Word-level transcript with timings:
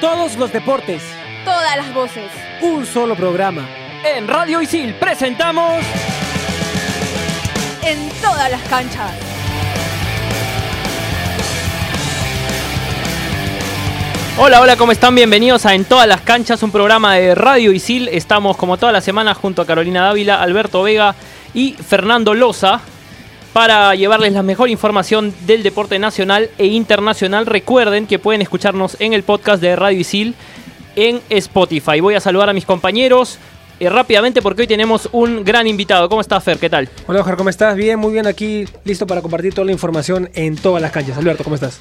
Todos 0.00 0.34
los 0.36 0.50
deportes. 0.50 1.02
Todas 1.44 1.76
las 1.76 1.92
voces. 1.92 2.30
Un 2.62 2.86
solo 2.86 3.14
programa. 3.14 3.68
En 4.02 4.26
Radio 4.26 4.62
Isil 4.62 4.94
presentamos... 4.94 5.84
En 7.82 8.08
todas 8.22 8.50
las 8.50 8.62
canchas. 8.62 9.12
Hola, 14.38 14.62
hola, 14.62 14.76
¿cómo 14.76 14.90
están? 14.92 15.14
Bienvenidos 15.14 15.66
a 15.66 15.74
En 15.74 15.84
todas 15.84 16.08
las 16.08 16.22
canchas, 16.22 16.62
un 16.62 16.70
programa 16.70 17.16
de 17.16 17.34
Radio 17.34 17.70
Isil. 17.70 18.08
Estamos 18.08 18.56
como 18.56 18.78
toda 18.78 18.92
la 18.92 19.02
semana 19.02 19.34
junto 19.34 19.60
a 19.60 19.66
Carolina 19.66 20.04
Dávila, 20.04 20.40
Alberto 20.40 20.82
Vega 20.82 21.14
y 21.52 21.74
Fernando 21.74 22.32
Loza 22.32 22.80
para 23.52 23.94
llevarles 23.94 24.32
la 24.32 24.42
mejor 24.42 24.68
información 24.68 25.34
del 25.46 25.62
deporte 25.62 25.98
nacional 25.98 26.50
e 26.58 26.66
internacional. 26.66 27.46
Recuerden 27.46 28.06
que 28.06 28.18
pueden 28.18 28.42
escucharnos 28.42 28.96
en 29.00 29.12
el 29.12 29.22
podcast 29.22 29.60
de 29.60 29.76
Radio 29.76 30.00
Isil 30.00 30.34
en 30.96 31.20
Spotify. 31.30 32.00
Voy 32.00 32.14
a 32.14 32.20
saludar 32.20 32.48
a 32.48 32.52
mis 32.52 32.64
compañeros 32.64 33.38
eh, 33.80 33.88
rápidamente 33.88 34.42
porque 34.42 34.62
hoy 34.62 34.68
tenemos 34.68 35.08
un 35.12 35.44
gran 35.44 35.66
invitado. 35.66 36.08
¿Cómo 36.08 36.20
estás, 36.20 36.44
Fer? 36.44 36.58
¿Qué 36.58 36.70
tal? 36.70 36.88
Hola, 37.06 37.20
Oscar, 37.20 37.36
¿cómo 37.36 37.50
estás? 37.50 37.74
Bien, 37.76 37.98
muy 37.98 38.12
bien 38.12 38.26
aquí, 38.26 38.66
listo 38.84 39.06
para 39.06 39.22
compartir 39.22 39.54
toda 39.54 39.64
la 39.64 39.72
información 39.72 40.30
en 40.34 40.56
todas 40.56 40.82
las 40.82 40.92
canchas. 40.92 41.16
Alberto, 41.16 41.42
¿cómo 41.42 41.56
estás? 41.56 41.80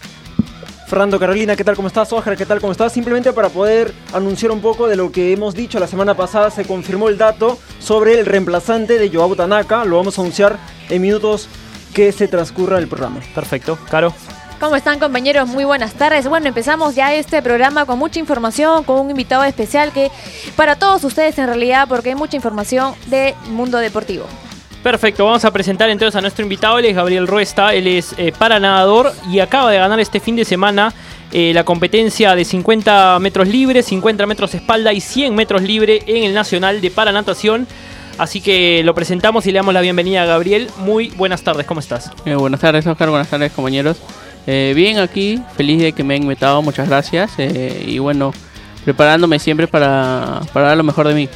Fernando 0.89 1.19
Carolina, 1.19 1.55
¿qué 1.55 1.63
tal? 1.63 1.75
¿Cómo 1.75 1.87
estás? 1.87 2.11
Oscar, 2.11 2.35
¿qué 2.35 2.47
tal? 2.47 2.59
¿Cómo 2.59 2.71
estás? 2.71 2.91
Simplemente 2.91 3.31
para 3.31 3.49
poder 3.49 3.93
anunciar 4.11 4.51
un 4.51 4.59
poco 4.59 4.87
de 4.87 4.95
lo 4.95 5.11
que 5.11 5.31
hemos 5.31 5.53
dicho 5.53 5.79
la 5.79 5.85
semana 5.85 6.15
pasada, 6.15 6.49
se 6.49 6.65
confirmó 6.65 7.09
el 7.09 7.17
dato 7.19 7.59
sobre 7.77 8.19
el 8.19 8.25
reemplazante 8.25 8.97
de 8.97 9.07
Joao 9.07 9.35
Tanaka. 9.35 9.85
Lo 9.85 9.97
vamos 9.97 10.17
a 10.17 10.21
anunciar 10.21 10.57
en 10.89 10.99
minutos 10.99 11.47
que 11.93 12.11
se 12.11 12.27
transcurra 12.27 12.79
el 12.79 12.87
programa. 12.87 13.19
Perfecto. 13.35 13.77
Caro. 13.91 14.15
¿Cómo 14.59 14.75
están 14.75 14.97
compañeros? 14.97 15.47
Muy 15.47 15.63
buenas 15.63 15.93
tardes. 15.93 16.27
Bueno, 16.27 16.47
empezamos 16.47 16.95
ya 16.95 17.13
este 17.13 17.43
programa 17.43 17.85
con 17.85 17.99
mucha 17.99 18.19
información, 18.19 18.83
con 18.83 18.99
un 18.99 19.11
invitado 19.11 19.43
especial 19.43 19.91
que 19.91 20.09
para 20.55 20.75
todos 20.75 21.03
ustedes 21.03 21.37
en 21.37 21.45
realidad, 21.45 21.87
porque 21.87 22.09
hay 22.09 22.15
mucha 22.15 22.35
información 22.35 22.95
del 23.05 23.35
mundo 23.51 23.77
deportivo. 23.77 24.25
Perfecto, 24.83 25.25
vamos 25.25 25.43
a 25.43 25.51
presentar 25.51 25.89
entonces 25.89 26.15
a 26.15 26.21
nuestro 26.21 26.43
invitado, 26.43 26.79
él 26.79 26.85
es 26.85 26.95
Gabriel 26.95 27.27
Ruesta, 27.27 27.73
él 27.73 27.85
es 27.85 28.15
eh, 28.17 28.31
paranadador 28.37 29.11
y 29.29 29.39
acaba 29.39 29.69
de 29.71 29.77
ganar 29.77 29.99
este 29.99 30.21
fin 30.21 30.37
de 30.37 30.45
semana 30.45 30.93
eh, 31.33 31.51
la 31.53 31.65
competencia 31.65 32.33
de 32.33 32.45
50 32.45 33.19
metros 33.19 33.49
libres, 33.49 33.87
50 33.87 34.25
metros 34.25 34.55
espalda 34.55 34.93
y 34.93 35.01
100 35.01 35.35
metros 35.35 35.63
libre 35.63 36.03
en 36.07 36.23
el 36.23 36.33
Nacional 36.33 36.79
de 36.79 36.91
Paranatación. 36.91 37.67
Así 38.17 38.39
que 38.39 38.81
lo 38.83 38.93
presentamos 38.95 39.45
y 39.47 39.51
le 39.51 39.59
damos 39.59 39.73
la 39.73 39.81
bienvenida 39.81 40.23
a 40.23 40.25
Gabriel. 40.25 40.69
Muy 40.77 41.09
buenas 41.09 41.41
tardes, 41.41 41.65
¿cómo 41.65 41.81
estás? 41.81 42.11
Eh, 42.25 42.35
buenas 42.35 42.61
tardes, 42.61 42.87
Oscar, 42.87 43.09
buenas 43.09 43.27
tardes, 43.27 43.51
compañeros. 43.51 43.97
Bien 44.45 44.97
aquí, 44.97 45.39
feliz 45.55 45.79
de 45.79 45.91
que 45.91 46.03
me 46.03 46.15
han 46.15 46.23
invitado, 46.23 46.63
muchas 46.63 46.89
gracias. 46.89 47.33
y 47.37 47.99
bueno, 47.99 48.33
preparándome 48.83 49.37
siempre 49.37 49.67
para, 49.67 50.41
para 50.51 50.69
dar 50.69 50.77
lo 50.77 50.83
mejor 50.83 51.07
de 51.07 51.13
mí. 51.13 51.29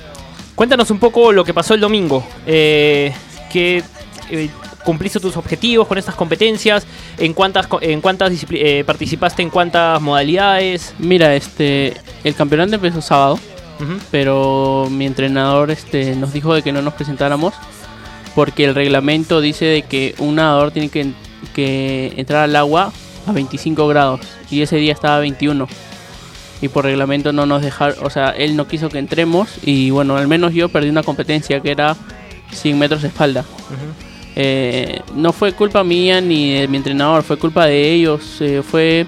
Cuéntanos 0.55 0.91
un 0.91 0.99
poco 0.99 1.31
lo 1.31 1.43
que 1.43 1.53
pasó 1.53 1.73
el 1.73 1.79
domingo. 1.79 2.23
Eh, 2.45 3.11
que 3.53 3.83
eh, 4.31 4.49
cumpliste 4.83 5.19
tus 5.19 5.37
objetivos 5.37 5.87
con 5.87 5.97
estas 5.97 6.15
competencias. 6.15 6.85
¿En 7.19 7.33
cuántas, 7.33 7.67
en 7.81 8.01
cuántas 8.01 8.33
eh, 8.49 8.83
participaste? 8.85 9.43
¿En 9.43 9.51
cuántas 9.51 10.01
modalidades? 10.01 10.95
Mira, 10.97 11.35
este, 11.35 11.93
el 12.23 12.35
campeonato 12.35 12.75
empezó 12.75 13.01
sábado, 13.01 13.39
pero 14.11 14.87
mi 14.89 15.05
entrenador 15.05 15.69
este, 15.71 16.15
nos 16.15 16.33
dijo 16.33 16.53
de 16.53 16.63
que 16.63 16.71
no 16.71 16.81
nos 16.81 16.93
presentáramos 16.93 17.53
porque 18.33 18.65
el 18.65 18.73
reglamento 18.73 19.41
dice 19.41 19.65
de 19.65 19.83
que 19.83 20.15
un 20.17 20.35
nadador 20.35 20.71
tiene 20.71 20.89
que, 20.89 21.11
que 21.53 22.13
entrar 22.17 22.43
al 22.43 22.55
agua 22.55 22.91
a 23.27 23.31
25 23.31 23.87
grados 23.87 24.21
y 24.49 24.61
ese 24.61 24.77
día 24.77 24.93
estaba 24.93 25.17
a 25.17 25.19
21 25.19 25.67
y 26.61 26.69
por 26.69 26.85
reglamento 26.85 27.33
no 27.33 27.45
nos 27.45 27.61
dejaron, 27.61 27.97
o 28.03 28.09
sea, 28.09 28.29
él 28.29 28.55
no 28.55 28.67
quiso 28.67 28.89
que 28.89 28.97
entremos 28.97 29.49
y 29.63 29.89
bueno, 29.89 30.15
al 30.15 30.27
menos 30.27 30.53
yo 30.53 30.69
perdí 30.69 30.89
una 30.89 31.03
competencia 31.03 31.59
que 31.59 31.71
era 31.71 31.97
100 32.53 32.77
metros 32.79 33.01
de 33.01 33.07
espalda. 33.09 33.45
Eh, 34.35 35.01
no 35.15 35.31
fue 35.31 35.53
culpa 35.53 35.83
mía 35.83 36.19
ni 36.19 36.53
de 36.53 36.67
mi 36.67 36.77
entrenador, 36.77 37.21
fue 37.23 37.37
culpa 37.37 37.65
de 37.67 37.91
ellos, 37.91 38.37
eh, 38.41 38.61
fue 38.63 39.05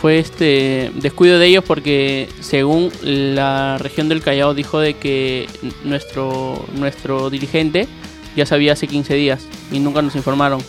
fue 0.00 0.18
este 0.18 0.90
descuido 0.96 1.38
de 1.38 1.46
ellos 1.46 1.62
porque 1.64 2.28
según 2.40 2.90
la 3.04 3.78
región 3.78 4.08
del 4.08 4.20
Callao 4.20 4.52
dijo 4.52 4.80
de 4.80 4.94
que 4.94 5.46
nuestro 5.84 6.64
nuestro 6.74 7.30
dirigente 7.30 7.86
ya 8.34 8.44
sabía 8.46 8.72
hace 8.72 8.88
15 8.88 9.14
días 9.14 9.46
y 9.70 9.78
nunca 9.78 10.00
nos 10.02 10.16
informaron. 10.16 10.60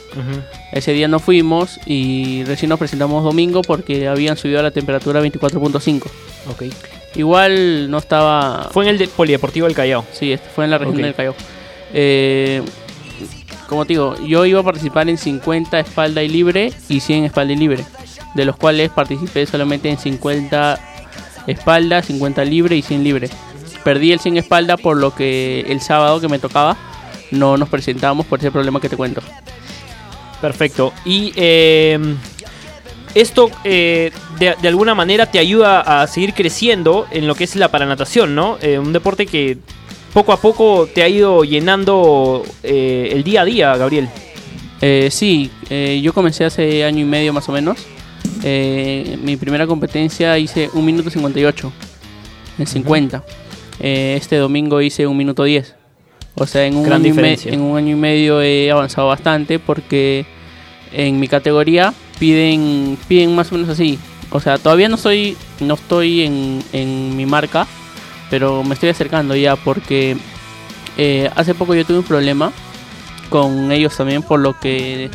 Ese 0.74 0.92
día 0.92 1.08
no 1.08 1.20
fuimos 1.20 1.80
y 1.88 2.44
recién 2.44 2.70
nos 2.70 2.78
presentamos 2.78 3.24
domingo 3.24 3.62
porque 3.64 4.08
habían 4.08 4.36
subido 4.38 4.62
la 4.62 4.72
temperatura 4.72 5.20
a 5.20 5.24
24.5. 5.24 6.04
Ok. 6.52 6.64
Igual 7.16 7.90
no 7.90 7.98
estaba 8.00 8.70
Fue 8.74 8.84
en 8.84 8.90
el 8.92 8.98
de- 8.98 9.08
Polideportivo 9.08 9.66
del 9.66 9.76
Callao. 9.76 10.04
Sí, 10.12 10.32
este 10.34 10.50
fue 10.50 10.66
en 10.66 10.72
la 10.72 10.78
región 10.78 10.98
del 10.98 11.16
Callao. 11.16 11.36
Eh, 11.94 12.62
como 13.68 13.86
te 13.86 13.94
digo, 13.94 14.16
yo 14.26 14.46
iba 14.46 14.60
a 14.60 14.64
participar 14.64 15.10
en 15.10 15.18
50 15.18 15.80
espalda 15.80 16.22
y 16.24 16.28
libre 16.28 16.74
y 16.90 17.00
100 17.00 17.26
espalda 17.26 17.54
y 17.54 17.56
libre, 17.56 17.86
de 18.36 18.46
los 18.46 18.56
cuales 18.56 18.90
participé 18.90 19.46
solamente 19.46 19.90
en 19.90 19.98
50 19.98 20.80
espalda, 21.48 22.02
50 22.02 22.46
libre 22.46 22.76
y 22.76 22.82
100 22.82 23.04
libre. 23.04 23.30
Perdí 23.84 24.12
el 24.12 24.20
100 24.20 24.38
espalda 24.38 24.78
por 24.78 24.98
lo 24.98 25.14
que 25.14 25.66
el 25.68 25.82
sábado 25.82 26.20
que 26.20 26.28
me 26.28 26.40
tocaba 26.40 26.78
no 27.32 27.58
nos 27.58 27.70
presentamos 27.70 28.26
por 28.26 28.40
ese 28.40 28.52
problema 28.52 28.80
que 28.80 28.90
te 28.90 28.98
cuento. 28.98 29.22
Perfecto. 30.42 30.94
Y 31.06 31.34
eh, 31.36 31.98
esto 33.16 33.52
eh, 33.64 34.12
de, 34.40 34.68
alguna 34.68 34.96
manera 34.96 35.26
te 35.28 35.40
ayuda 35.40 35.82
a 35.82 36.08
seguir 36.08 36.34
creciendo 36.34 37.08
en 37.12 37.28
lo 37.28 37.36
que 37.36 37.44
es 37.44 37.56
la 37.56 37.70
paranatación, 37.70 38.36
¿no? 38.36 38.58
Eh, 38.62 38.80
un 38.80 38.92
deporte 38.92 39.26
que 39.26 39.58
poco 40.14 40.32
a 40.32 40.38
poco 40.40 40.88
te 40.94 41.04
ha 41.04 41.10
ido 41.10 41.44
llenando 41.44 42.44
eh, 42.62 43.10
el 43.12 43.24
día 43.24 43.42
a 43.42 43.46
día, 43.46 43.76
Gabriel. 43.76 44.10
Eh, 44.82 45.10
sí, 45.12 45.50
eh, 45.70 46.00
yo 46.04 46.14
comencé 46.14 46.46
hace 46.46 46.84
año 46.84 47.00
y 47.00 47.06
medio 47.06 47.34
más 47.34 47.48
o 47.50 47.52
menos. 47.52 47.80
Eh, 48.44 49.18
mi 49.22 49.38
primera 49.38 49.66
competencia 49.66 50.38
hice 50.38 50.70
1 50.74 50.82
minuto 50.82 51.10
58 51.10 51.72
en 52.60 52.68
50. 52.68 53.24
Eh, 53.80 54.16
este 54.18 54.38
domingo 54.38 54.82
hice 54.82 55.08
1 55.08 55.18
minuto 55.18 55.44
10. 55.44 55.76
O 56.36 56.46
sea, 56.46 56.66
en 56.66 56.76
un, 56.76 56.84
Gran 56.84 57.06
año 57.06 57.14
y 57.14 57.50
en 57.50 57.62
un 57.62 57.78
año 57.78 57.92
y 57.92 58.00
medio 58.00 58.42
he 58.42 58.72
avanzado 58.72 59.08
bastante 59.08 59.60
porque 59.60 60.26
en 60.92 61.20
mi 61.20 61.28
categoría 61.28 61.94
piden, 62.20 62.98
piden 63.08 63.36
más 63.36 63.52
o 63.52 63.56
menos 63.56 63.70
así. 63.70 64.00
O 64.32 64.40
sea, 64.40 64.58
todavía 64.58 64.90
no 64.90 64.98
soy, 64.98 65.38
no 65.60 65.76
estoy 65.76 66.24
en, 66.24 66.64
en 66.74 67.16
mi 67.16 67.26
marca, 67.26 67.68
pero 68.34 68.64
me 68.64 68.74
estoy 68.74 68.90
acercando 68.90 69.36
ya 69.36 69.56
porque 69.56 70.18
eh, 70.98 71.30
hace 71.36 71.54
poco 71.54 71.76
yo 71.76 71.86
tuve 71.86 72.00
un 72.00 72.04
problema 72.04 72.52
con 73.30 73.72
ellos 73.72 73.96
también 73.96 74.24
por 74.24 74.40
lo 74.40 74.60
que 74.60 75.12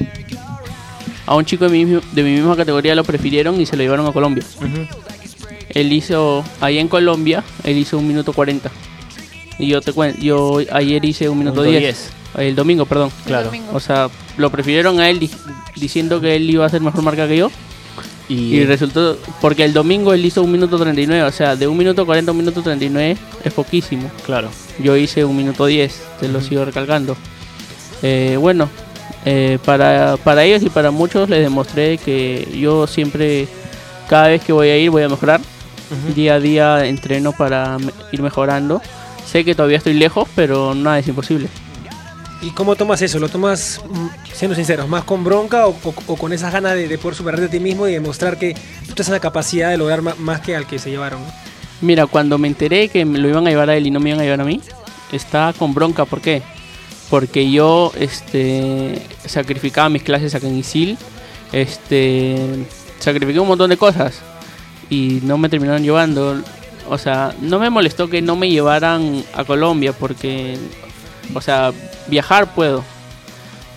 a 1.27 1.35
un 1.35 1.45
chico 1.45 1.69
de 1.69 1.71
mi, 1.85 1.85
de 2.13 2.23
mi 2.23 2.31
misma 2.31 2.55
categoría 2.55 2.95
lo 2.95 3.03
prefirieron 3.03 3.61
y 3.61 3.67
se 3.67 3.77
lo 3.77 3.83
llevaron 3.83 4.07
a 4.07 4.13
Colombia. 4.13 4.45
Él 5.71 5.93
hizo, 5.93 6.45
allá 6.61 6.81
en 6.81 6.87
Colombia, 6.87 7.43
él 7.65 7.77
hizo 7.79 7.99
un 7.99 8.07
minuto 8.07 8.33
40. 8.33 8.71
Y 9.59 9.67
yo 9.67 9.81
te 9.81 9.93
cuento, 9.93 10.21
yo 10.21 10.61
ayer 10.71 11.05
hice 11.05 11.29
un 11.29 11.39
minuto 11.41 11.63
Minuto 11.63 11.79
10. 11.81 12.11
El 12.37 12.55
domingo, 12.55 12.87
perdón. 12.87 13.11
Claro. 13.27 13.47
Domingo. 13.47 13.67
O 13.75 13.81
sea, 13.81 14.09
lo 14.37 14.51
prefirieron 14.51 15.01
a 15.01 15.11
él 15.11 15.19
di- 15.19 15.31
diciendo 15.75 16.21
que 16.21 16.37
él 16.37 16.49
iba 16.49 16.63
a 16.63 16.69
hacer 16.69 16.81
mejor 16.81 17.03
marca 17.03 17.27
que 17.27 17.37
yo. 17.37 17.51
Y, 18.29 18.57
Y 18.57 18.65
resultó, 18.65 19.17
porque 19.41 19.65
el 19.65 19.73
domingo 19.73 20.13
él 20.13 20.25
hizo 20.25 20.43
un 20.43 20.53
minuto 20.53 20.79
39. 20.79 21.23
O 21.25 21.33
sea, 21.33 21.57
de 21.57 21.67
un 21.67 21.77
minuto 21.77 22.05
40 22.05 22.31
a 22.31 22.33
un 22.33 22.39
minuto 22.39 22.63
39 22.63 23.17
es 23.45 23.53
poquísimo. 23.53 24.11
claro. 24.25 24.51
Yo 24.79 24.97
hice 24.97 25.25
un 25.25 25.37
minuto 25.37 25.67
10, 25.67 26.03
te 26.21 26.29
lo 26.29 26.41
sigo 26.41 26.65
recalcando. 26.65 27.17
Eh, 28.03 28.37
bueno, 28.39 28.69
eh, 29.25 29.59
para, 29.65 30.17
para 30.17 30.45
ellos 30.45 30.63
y 30.63 30.71
para 30.71 30.91
muchos 30.91 31.29
les 31.29 31.41
demostré 31.41 31.99
que 31.99 32.47
yo 32.57 32.87
siempre, 32.87 33.49
cada 34.09 34.29
vez 34.29 34.45
que 34.45 34.53
voy 34.53 34.69
a 34.69 34.79
ir, 34.79 34.91
voy 34.91 35.03
a 35.03 35.09
mejorar. 35.09 35.41
Día 36.15 36.35
a 36.35 36.41
día 36.41 36.87
entreno 36.87 37.33
para 37.33 37.79
ir 38.13 38.23
mejorando. 38.23 38.83
Sé 39.27 39.45
que 39.45 39.55
todavía 39.55 39.79
estoy 39.79 39.95
lejos, 39.95 40.29
pero 40.35 40.75
nada 40.75 40.99
es 40.99 41.09
imposible. 41.09 41.49
¿Y 42.41 42.51
cómo 42.51 42.77
tomas 42.77 43.03
eso? 43.03 43.19
¿Lo 43.19 43.29
tomas, 43.29 43.81
mm, 43.89 44.07
siendo 44.33 44.55
sinceros, 44.55 44.89
más 44.89 45.03
con 45.05 45.25
bronca 45.25 45.67
o, 45.67 45.75
con 45.75 46.33
esas 46.33 46.53
ganas 46.53 46.75
de, 46.75 46.87
de 46.87 46.99
poder 46.99 47.17
superarte 47.17 47.47
a 47.47 47.51
ti 47.51 47.59
mismo 47.59 47.89
y 47.89 47.93
demostrar 47.93 48.39
que 48.39 48.55
tú 48.87 48.95
tienes 48.95 49.09
la 49.09 49.21
capacidad 49.21 49.71
de 49.71 49.77
lograr 49.77 50.03
más, 50.03 50.41
que 50.41 50.55
al 50.55 50.67
que 50.67 50.79
se 50.79 50.91
llevaron? 50.91 51.21
Mira, 51.81 52.07
cuando 52.07 52.39
me 52.39 52.49
enteré 52.49 52.89
que 52.89 53.05
me 53.05 53.19
lo 53.19 53.29
iban 53.29 53.47
a 53.47 53.51
llevar 53.51 53.71
a 53.71 53.77
él 53.77 53.87
y 53.87 53.91
no 53.91 53.99
me 53.99 54.11
iban 54.11 54.21
a 54.21 54.25
llevar 54.25 54.41
a 54.41 54.45
mí, 54.45 54.61
estaba 55.13 55.53
con 55.53 55.75
bronca. 55.75 56.05
¿Por 56.05 56.21
qué? 56.21 56.43
Porque 57.11 57.51
yo 57.51 57.93
este, 57.99 59.01
sacrificaba 59.27 59.89
mis 59.89 60.03
clases 60.03 60.35
acá 60.35 60.47
en 60.47 60.59
Isil, 60.59 60.99
este, 61.53 62.67
sacrifiqué 62.99 63.41
un 63.41 63.49
montón 63.49 63.71
de 63.71 63.77
cosas 63.77 64.21
y 64.91 65.21
no 65.23 65.39
me 65.39 65.49
terminaron 65.49 65.83
llevando. 65.83 66.41
O 66.89 66.99
sea, 66.99 67.35
no 67.41 67.59
me 67.59 67.71
molestó 67.71 68.09
que 68.09 68.23
no 68.23 68.37
me 68.37 68.49
llevaran 68.49 69.25
a 69.35 69.45
Colombia 69.45 69.93
porque, 69.93 70.57
o 71.35 71.41
sea, 71.41 71.73
viajar 72.09 72.55
puedo. 72.55 72.85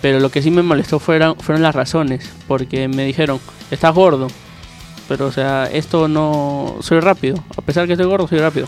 Pero 0.00 0.18
lo 0.18 0.30
que 0.30 0.42
sí 0.42 0.50
me 0.50 0.62
molestó 0.62 0.98
fueron, 0.98 1.36
fueron 1.36 1.62
las 1.62 1.74
razones, 1.74 2.28
porque 2.48 2.88
me 2.88 3.04
dijeron, 3.04 3.40
estás 3.70 3.94
gordo. 3.94 4.28
pero 5.08 5.26
o 5.26 5.32
sea, 5.32 5.68
esto 5.72 6.08
no 6.08 6.76
soy 6.80 7.00
rápido, 7.00 7.36
a 7.56 7.60
pesar 7.62 7.86
que 7.86 7.92
estoy 7.94 8.06
gordo, 8.06 8.26
soy 8.28 8.38
rápido. 8.38 8.66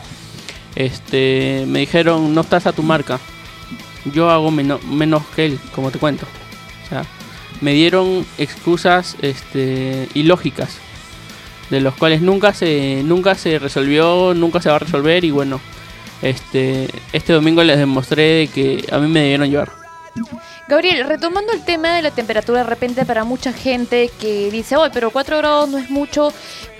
Este, 0.77 1.65
me 1.69 1.79
dijeron, 1.81 2.35
"No 2.35 2.41
estás 2.43 2.67
a 2.67 2.73
tu 2.73 2.83
marca." 2.83 3.19
Yo 4.13 4.31
hago 4.31 4.51
meno- 4.51 4.81
menos 4.91 5.23
que 5.35 5.47
él, 5.47 5.59
como 5.75 5.91
te 5.91 5.99
cuento. 5.99 6.27
O 6.85 6.89
sea, 6.89 7.05
me 7.61 7.73
dieron 7.73 8.27
excusas 8.37 9.17
este 9.23 10.09
ilógicas 10.15 10.77
de 11.71 11.81
los 11.81 11.95
cuales 11.95 12.21
nunca 12.21 12.53
se 12.53 13.03
nunca 13.05 13.35
se 13.37 13.59
resolvió, 13.59 14.35
nunca 14.35 14.61
se 14.61 14.69
va 14.69 14.77
a 14.77 14.81
resolver 14.81 15.25
y 15.25 15.31
bueno, 15.31 15.61
este 16.25 16.89
este 17.13 17.33
domingo 17.33 17.63
les 17.63 17.79
demostré 17.79 18.23
de 18.23 18.49
que 18.49 18.85
a 18.93 18.99
mí 18.99 19.09
me 19.09 19.21
debieron 19.21 19.49
llevar. 19.51 19.71
Gabriel, 20.69 21.05
retomando 21.07 21.53
el 21.53 21.63
tema 21.65 21.95
de 21.95 22.03
la 22.03 22.11
temperatura, 22.11 22.59
de 22.61 22.67
repente 22.71 23.05
para 23.05 23.25
mucha 23.25 23.53
gente 23.53 24.11
que 24.21 24.51
dice, 24.51 24.77
oye, 24.77 24.91
pero 24.95 25.11
4 25.11 25.39
grados 25.39 25.69
no 25.69 25.79
es 25.79 25.91
mucho. 25.91 26.33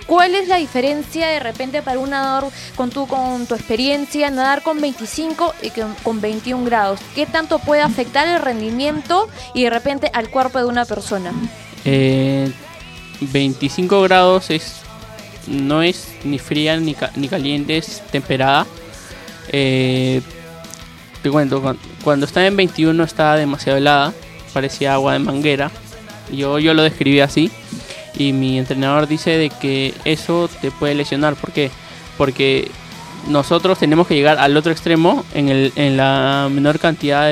¿Cuál 0.07 0.35
es 0.35 0.47
la 0.47 0.57
diferencia 0.57 1.27
de 1.27 1.39
repente 1.39 1.81
para 1.81 1.97
un 1.99 2.11
nadador 2.11 2.51
con 2.75 2.91
tu, 2.91 3.07
con 3.07 3.47
tu 3.47 3.55
experiencia, 3.55 4.29
nadar 4.29 4.61
con 4.61 4.79
25 4.79 5.53
y 5.63 5.69
con, 5.71 5.95
con 6.03 6.21
21 6.21 6.63
grados? 6.65 6.99
¿Qué 7.15 7.25
tanto 7.25 7.57
puede 7.59 7.81
afectar 7.81 8.27
el 8.27 8.39
rendimiento 8.39 9.27
y 9.55 9.63
de 9.63 9.69
repente 9.71 10.09
al 10.13 10.29
cuerpo 10.29 10.59
de 10.59 10.65
una 10.65 10.85
persona? 10.85 11.31
Eh, 11.85 12.51
25 13.21 14.01
grados 14.03 14.49
es 14.49 14.81
no 15.47 15.81
es 15.83 16.07
ni 16.23 16.39
fría 16.39 16.77
ni, 16.77 16.93
ca- 16.95 17.11
ni 17.15 17.27
caliente, 17.27 17.77
es 17.77 18.01
temperada. 18.11 18.65
Eh, 19.51 20.21
te 21.21 21.29
cuento, 21.29 21.61
cuan- 21.61 21.77
cuando 22.03 22.25
estaba 22.25 22.45
en 22.45 22.55
21 22.55 23.03
estaba 23.03 23.35
demasiado 23.35 23.77
helada, 23.77 24.13
parecía 24.53 24.93
agua 24.93 25.13
de 25.13 25.19
manguera. 25.19 25.71
Yo, 26.31 26.59
yo 26.59 26.73
lo 26.73 26.83
describí 26.83 27.19
así 27.19 27.51
y 28.17 28.31
mi 28.33 28.57
entrenador 28.59 29.07
dice 29.07 29.31
de 29.37 29.49
que 29.49 29.93
eso 30.05 30.49
te 30.61 30.71
puede 30.71 30.95
lesionar. 30.95 31.35
¿Por 31.35 31.51
qué? 31.51 31.69
Porque 32.17 32.69
nosotros 33.27 33.79
tenemos 33.79 34.07
que 34.07 34.15
llegar 34.15 34.37
al 34.37 34.55
otro 34.55 34.71
extremo 34.71 35.25
en, 35.33 35.49
el, 35.49 35.73
en 35.75 35.97
la 35.97 36.47
menor 36.51 36.79
cantidad 36.79 37.29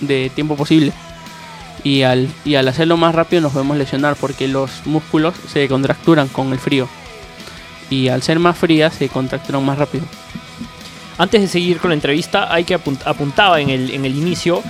de 0.00 0.30
tiempo 0.34 0.56
posible 0.56 0.92
y 1.84 2.02
al, 2.02 2.28
y 2.44 2.56
al 2.56 2.66
hacerlo 2.66 2.96
más 2.96 3.14
rápido 3.14 3.42
nos 3.42 3.52
podemos 3.52 3.76
lesionar 3.76 4.16
porque 4.16 4.48
los 4.48 4.70
músculos 4.86 5.34
se 5.52 5.68
contracturan 5.68 6.26
con 6.28 6.52
el 6.52 6.58
frío 6.58 6.88
y 7.90 8.08
al 8.08 8.22
ser 8.22 8.40
más 8.40 8.58
frías 8.58 8.94
se 8.94 9.08
contracturan 9.08 9.64
más 9.64 9.78
rápido. 9.78 10.04
Antes 11.18 11.40
de 11.40 11.48
seguir 11.48 11.78
con 11.78 11.90
la 11.90 11.94
entrevista, 11.94 12.52
hay 12.52 12.64
que 12.64 12.78
apunt- 12.78 13.02
apuntaba 13.04 13.60
en 13.60 13.70
el, 13.70 13.90
en 13.90 14.04
el 14.04 14.16
inicio 14.16 14.62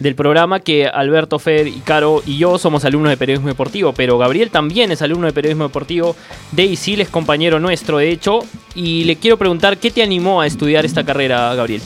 del 0.00 0.14
programa 0.14 0.60
que 0.60 0.86
Alberto, 0.86 1.38
Fer, 1.38 1.68
y 1.68 1.80
Caro 1.80 2.22
y 2.26 2.36
yo 2.36 2.58
somos 2.58 2.84
alumnos 2.84 3.10
de 3.10 3.16
periodismo 3.16 3.48
deportivo, 3.48 3.92
pero 3.92 4.18
Gabriel 4.18 4.50
también 4.50 4.90
es 4.90 5.02
alumno 5.02 5.26
de 5.26 5.32
periodismo 5.32 5.64
deportivo 5.64 6.16
de 6.50 6.64
ISIL, 6.64 7.00
es 7.00 7.08
compañero 7.08 7.60
nuestro 7.60 7.98
de 7.98 8.10
hecho, 8.10 8.40
y 8.74 9.04
le 9.04 9.16
quiero 9.16 9.38
preguntar, 9.38 9.78
¿qué 9.78 9.90
te 9.90 10.02
animó 10.02 10.40
a 10.40 10.46
estudiar 10.46 10.84
esta 10.84 11.04
carrera, 11.04 11.54
Gabriel? 11.54 11.80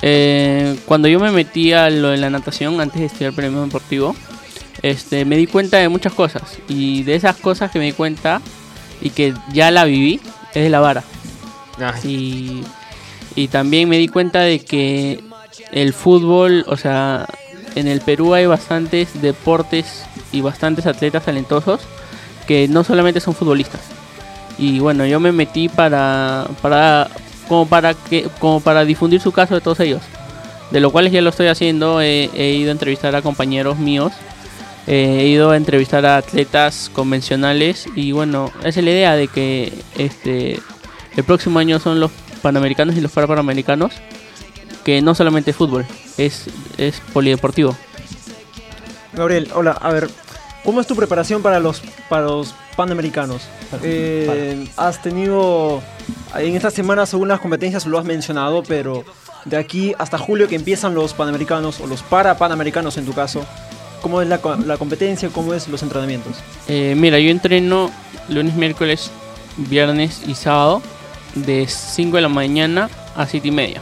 Eh, 0.00 0.76
cuando 0.86 1.08
yo 1.08 1.20
me 1.20 1.30
metí 1.30 1.72
a 1.72 1.90
lo 1.90 2.08
de 2.08 2.16
la 2.16 2.30
natación 2.30 2.80
antes 2.80 3.00
de 3.00 3.06
estudiar 3.06 3.32
periodismo 3.34 3.64
deportivo, 3.66 4.16
este, 4.80 5.24
me 5.24 5.36
di 5.36 5.46
cuenta 5.46 5.76
de 5.76 5.88
muchas 5.88 6.14
cosas 6.14 6.58
y 6.68 7.02
de 7.04 7.14
esas 7.14 7.36
cosas 7.36 7.70
que 7.70 7.78
me 7.78 7.84
di 7.84 7.92
cuenta 7.92 8.40
y 9.00 9.10
que 9.10 9.34
ya 9.52 9.70
la 9.70 9.84
viví 9.84 10.20
es 10.54 10.62
de 10.64 10.70
la 10.70 10.80
vara. 10.80 11.04
Y, 12.08 12.62
y 13.34 13.48
también 13.48 13.88
me 13.88 13.98
di 13.98 14.08
cuenta 14.08 14.40
de 14.40 14.60
que 14.60 15.22
el 15.72 15.92
fútbol, 15.92 16.64
o 16.66 16.76
sea, 16.76 17.26
en 17.74 17.88
el 17.88 18.00
Perú 18.00 18.34
hay 18.34 18.46
bastantes 18.46 19.20
deportes 19.20 20.04
y 20.32 20.40
bastantes 20.40 20.86
atletas 20.86 21.24
talentosos 21.24 21.80
que 22.46 22.68
no 22.68 22.84
solamente 22.84 23.20
son 23.20 23.34
futbolistas. 23.34 23.80
Y 24.58 24.80
bueno, 24.80 25.06
yo 25.06 25.20
me 25.20 25.32
metí 25.32 25.68
para, 25.68 26.46
para 26.60 27.08
como 27.48 27.66
para 27.66 27.94
que 27.94 28.28
como 28.38 28.60
para 28.60 28.84
difundir 28.84 29.20
su 29.20 29.32
caso 29.32 29.54
de 29.54 29.60
todos 29.60 29.80
ellos. 29.80 30.02
De 30.70 30.80
lo 30.80 30.90
cual 30.90 31.10
ya 31.10 31.20
lo 31.20 31.30
estoy 31.30 31.48
haciendo, 31.48 32.00
he, 32.00 32.30
he 32.34 32.52
ido 32.54 32.70
a 32.70 32.72
entrevistar 32.72 33.14
a 33.14 33.20
compañeros 33.22 33.78
míos, 33.78 34.12
eh, 34.86 35.18
he 35.20 35.26
ido 35.26 35.50
a 35.50 35.56
entrevistar 35.56 36.04
a 36.06 36.16
atletas 36.16 36.90
convencionales 36.92 37.86
y 37.94 38.12
bueno, 38.12 38.50
esa 38.60 38.80
es 38.80 38.84
la 38.84 38.90
idea 38.90 39.16
de 39.16 39.28
que 39.28 39.72
este 39.96 40.60
el 41.16 41.24
próximo 41.24 41.58
año 41.58 41.78
son 41.78 42.00
los 42.00 42.10
panamericanos 42.42 42.96
y 42.96 43.00
los 43.00 43.12
parapanamericanos, 43.12 43.92
que 44.84 45.00
no 45.00 45.14
solamente 45.14 45.52
es 45.52 45.56
fútbol, 45.56 45.86
es, 46.18 46.46
es 46.76 47.00
polideportivo. 47.12 47.76
Gabriel, 49.12 49.48
hola, 49.54 49.72
a 49.72 49.92
ver, 49.92 50.10
¿cómo 50.64 50.80
es 50.80 50.86
tu 50.86 50.96
preparación 50.96 51.42
para 51.42 51.60
los, 51.60 51.82
para 52.08 52.24
los 52.24 52.54
panamericanos? 52.76 53.42
Eh, 53.82 54.66
has 54.76 55.00
tenido, 55.02 55.82
en 56.36 56.56
esta 56.56 56.70
semana 56.70 57.06
según 57.06 57.28
las 57.28 57.40
competencias 57.40 57.86
lo 57.86 57.98
has 57.98 58.04
mencionado, 58.04 58.62
pero 58.62 59.04
de 59.44 59.56
aquí 59.56 59.94
hasta 59.98 60.18
julio 60.18 60.48
que 60.48 60.56
empiezan 60.56 60.94
los 60.94 61.14
panamericanos, 61.14 61.80
o 61.80 61.86
los 61.86 62.02
para 62.02 62.36
panamericanos 62.36 62.96
en 62.96 63.06
tu 63.06 63.12
caso, 63.12 63.44
¿cómo 64.00 64.20
es 64.20 64.28
la, 64.28 64.40
la 64.64 64.76
competencia, 64.76 65.28
cómo 65.28 65.54
es 65.54 65.68
los 65.68 65.82
entrenamientos? 65.82 66.36
Eh, 66.68 66.94
mira, 66.96 67.18
yo 67.18 67.30
entreno 67.30 67.90
lunes, 68.28 68.54
miércoles, 68.54 69.10
viernes 69.56 70.22
y 70.26 70.34
sábado 70.34 70.82
de 71.34 71.66
5 71.66 72.16
de 72.16 72.22
la 72.22 72.28
mañana 72.28 72.88
a 73.16 73.26
7 73.26 73.48
y 73.48 73.50
media. 73.50 73.80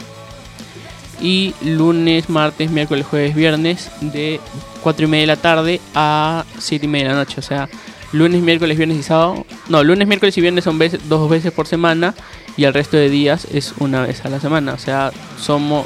Y 1.21 1.53
lunes, 1.63 2.29
martes, 2.29 2.71
miércoles, 2.71 3.05
jueves, 3.05 3.35
viernes 3.35 3.91
de 4.01 4.39
4 4.81 5.05
y 5.05 5.07
media 5.07 5.21
de 5.21 5.27
la 5.27 5.35
tarde 5.35 5.81
a 5.93 6.45
7 6.57 6.85
y 6.85 6.89
media 6.89 7.07
de 7.07 7.13
la 7.13 7.19
noche. 7.19 7.35
O 7.37 7.43
sea, 7.43 7.69
lunes, 8.11 8.41
miércoles, 8.41 8.77
viernes 8.77 8.97
y 8.97 9.03
sábado. 9.03 9.45
No, 9.69 9.83
lunes, 9.83 10.07
miércoles 10.07 10.37
y 10.37 10.41
viernes 10.41 10.63
son 10.63 10.79
veces, 10.79 11.07
dos 11.07 11.29
veces 11.29 11.51
por 11.51 11.67
semana 11.67 12.15
y 12.57 12.63
el 12.63 12.73
resto 12.73 12.97
de 12.97 13.09
días 13.09 13.47
es 13.51 13.73
una 13.79 14.01
vez 14.01 14.25
a 14.25 14.29
la 14.29 14.39
semana. 14.39 14.73
O 14.73 14.79
sea, 14.79 15.11
somos... 15.39 15.85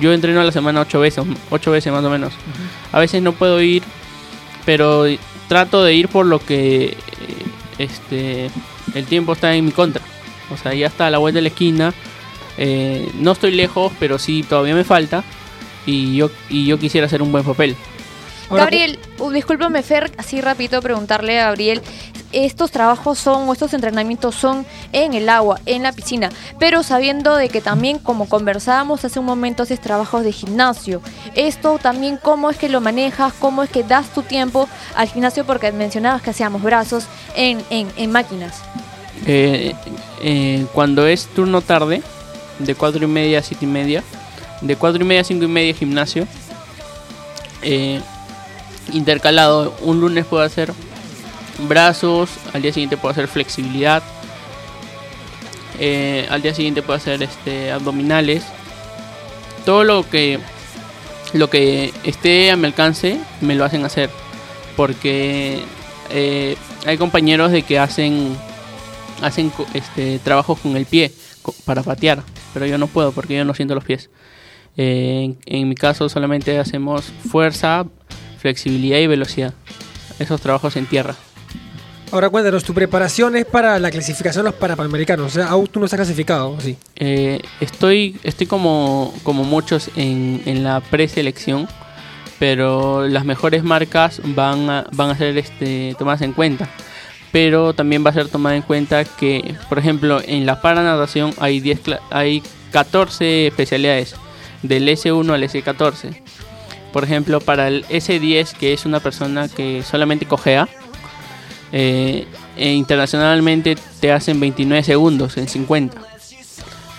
Yo 0.00 0.12
entreno 0.12 0.40
a 0.40 0.44
la 0.44 0.52
semana 0.52 0.80
8 0.80 1.00
veces, 1.00 1.24
8 1.50 1.70
veces 1.70 1.92
más 1.92 2.04
o 2.04 2.10
menos. 2.10 2.32
A 2.92 2.98
veces 2.98 3.22
no 3.22 3.32
puedo 3.32 3.62
ir, 3.62 3.82
pero 4.66 5.04
trato 5.48 5.84
de 5.84 5.94
ir 5.94 6.08
por 6.08 6.26
lo 6.26 6.38
que 6.38 6.96
este 7.78 8.50
el 8.94 9.06
tiempo 9.06 9.32
está 9.32 9.54
en 9.54 9.64
mi 9.64 9.72
contra. 9.72 10.02
O 10.50 10.56
sea, 10.56 10.74
ya 10.74 10.86
está 10.86 11.06
a 11.06 11.10
la 11.10 11.18
vuelta 11.18 11.38
de 11.38 11.42
la 11.42 11.48
esquina. 11.48 11.94
Eh, 12.56 13.10
no 13.14 13.32
estoy 13.32 13.52
lejos, 13.52 13.92
pero 13.98 14.18
sí 14.18 14.42
todavía 14.42 14.74
me 14.74 14.84
falta. 14.84 15.24
Y 15.86 16.16
yo, 16.16 16.30
y 16.48 16.66
yo 16.66 16.78
quisiera 16.78 17.06
hacer 17.06 17.22
un 17.22 17.32
buen 17.32 17.44
papel. 17.44 17.76
Ahora, 18.50 18.64
Gabriel, 18.64 18.98
uh, 19.18 19.30
discúlpame 19.30 19.82
Fer, 19.82 20.12
así 20.18 20.40
rapidito 20.40 20.80
preguntarle 20.82 21.40
a 21.40 21.46
Gabriel, 21.46 21.80
estos 22.32 22.70
trabajos 22.70 23.18
son 23.18 23.48
o 23.48 23.52
estos 23.52 23.72
entrenamientos 23.74 24.34
son 24.34 24.66
en 24.92 25.14
el 25.14 25.28
agua, 25.28 25.60
en 25.66 25.82
la 25.82 25.92
piscina, 25.92 26.30
pero 26.58 26.82
sabiendo 26.82 27.36
de 27.36 27.48
que 27.48 27.60
también 27.60 27.98
como 27.98 28.28
conversábamos 28.28 29.04
hace 29.04 29.18
un 29.18 29.26
momento 29.26 29.62
haces 29.62 29.80
trabajos 29.80 30.24
de 30.24 30.32
gimnasio. 30.32 31.00
Esto 31.34 31.78
también 31.78 32.18
cómo 32.20 32.50
es 32.50 32.58
que 32.58 32.68
lo 32.68 32.80
manejas, 32.80 33.32
cómo 33.34 33.62
es 33.62 33.70
que 33.70 33.82
das 33.82 34.08
tu 34.12 34.22
tiempo 34.22 34.68
al 34.94 35.08
gimnasio 35.08 35.46
porque 35.46 35.72
mencionabas 35.72 36.22
que 36.22 36.30
hacíamos 36.30 36.62
brazos 36.62 37.06
en, 37.36 37.62
en, 37.70 37.88
en 37.96 38.10
máquinas. 38.10 38.62
Eh, 39.26 39.74
eh, 40.22 40.66
cuando 40.72 41.06
es 41.06 41.26
turno 41.26 41.62
tarde, 41.62 42.02
de 42.58 42.74
4 42.74 43.04
y 43.04 43.06
media 43.06 43.38
a 43.38 43.42
7 43.42 43.64
y 43.64 43.68
media, 43.68 44.02
de 44.60 44.76
4 44.76 45.02
y 45.02 45.06
media 45.06 45.22
a 45.22 45.24
5 45.24 45.44
y 45.44 45.48
media 45.48 45.74
gimnasio, 45.74 46.26
eh, 47.62 48.00
intercalado, 48.92 49.74
un 49.80 50.00
lunes 50.00 50.26
puedo 50.26 50.42
hacer 50.42 50.72
brazos, 51.68 52.30
al 52.52 52.62
día 52.62 52.72
siguiente 52.72 52.96
puedo 52.96 53.12
hacer 53.12 53.28
flexibilidad, 53.28 54.02
al 56.30 56.42
día 56.42 56.54
siguiente 56.54 56.82
puedo 56.82 56.96
hacer 56.96 57.22
este, 57.22 57.72
abdominales, 57.72 58.44
todo 59.64 59.84
lo 59.84 60.08
que, 60.08 60.38
lo 61.32 61.48
que 61.48 61.92
esté 62.04 62.50
a 62.50 62.56
mi 62.56 62.66
alcance 62.66 63.18
me 63.40 63.54
lo 63.54 63.64
hacen 63.64 63.84
hacer, 63.84 64.10
porque 64.76 65.62
hay 66.86 66.98
compañeros 66.98 67.50
de 67.50 67.62
que 67.62 67.78
hacen 67.78 68.36
hacen 69.24 69.52
este 69.74 70.18
trabajos 70.18 70.58
con 70.60 70.76
el 70.76 70.86
pie 70.86 71.12
para 71.64 71.82
patear, 71.82 72.22
pero 72.52 72.66
yo 72.66 72.78
no 72.78 72.86
puedo 72.86 73.12
porque 73.12 73.36
yo 73.36 73.44
no 73.44 73.54
siento 73.54 73.74
los 73.74 73.84
pies. 73.84 74.10
Eh, 74.76 75.24
en, 75.24 75.38
en 75.46 75.68
mi 75.68 75.74
caso 75.74 76.08
solamente 76.08 76.58
hacemos 76.58 77.04
fuerza, 77.30 77.86
flexibilidad 78.38 78.98
y 78.98 79.06
velocidad. 79.06 79.54
Esos 80.18 80.40
trabajos 80.40 80.76
en 80.76 80.86
tierra. 80.86 81.14
ahora 82.12 82.28
cuéntanos, 82.30 82.62
tu 82.62 82.72
preparación 82.74 83.36
es 83.36 83.44
para 83.44 83.78
la 83.78 83.90
clasificación 83.90 84.44
de 84.44 84.50
los 84.50 84.58
Panamericanos. 84.58 85.26
O 85.26 85.34
sea, 85.34 85.48
aún 85.48 85.66
tú 85.66 85.80
no 85.80 85.86
estás 85.86 85.98
clasificado, 85.98 86.60
¿sí? 86.60 86.76
Eh, 86.96 87.40
estoy 87.60 88.16
estoy 88.22 88.46
como, 88.46 89.12
como 89.22 89.44
muchos 89.44 89.90
en, 89.96 90.42
en 90.46 90.62
la 90.62 90.80
preselección, 90.80 91.66
pero 92.38 93.08
las 93.08 93.24
mejores 93.24 93.64
marcas 93.64 94.20
van 94.24 94.70
a, 94.70 94.86
van 94.92 95.10
a 95.10 95.16
ser 95.16 95.36
este, 95.38 95.96
tomadas 95.98 96.22
en 96.22 96.32
cuenta. 96.32 96.68
Pero 97.34 97.74
también 97.74 98.06
va 98.06 98.10
a 98.10 98.12
ser 98.12 98.28
tomada 98.28 98.54
en 98.54 98.62
cuenta 98.62 99.04
que, 99.04 99.56
por 99.68 99.80
ejemplo, 99.80 100.22
en 100.24 100.46
la 100.46 100.60
paranatación 100.60 101.34
hay, 101.40 101.58
10 101.58 101.82
cla- 101.82 102.00
hay 102.10 102.44
14 102.70 103.48
especialidades, 103.48 104.14
del 104.62 104.88
S1 104.88 105.34
al 105.34 105.42
S14. 105.42 106.16
Por 106.92 107.02
ejemplo, 107.02 107.40
para 107.40 107.66
el 107.66 107.84
S10, 107.86 108.52
que 108.52 108.72
es 108.72 108.86
una 108.86 109.00
persona 109.00 109.48
que 109.48 109.82
solamente 109.82 110.26
cojea, 110.26 110.68
eh, 111.72 112.28
eh, 112.56 112.72
internacionalmente 112.72 113.76
te 113.98 114.12
hacen 114.12 114.38
29 114.38 114.84
segundos 114.84 115.36
en 115.36 115.48
50. 115.48 116.00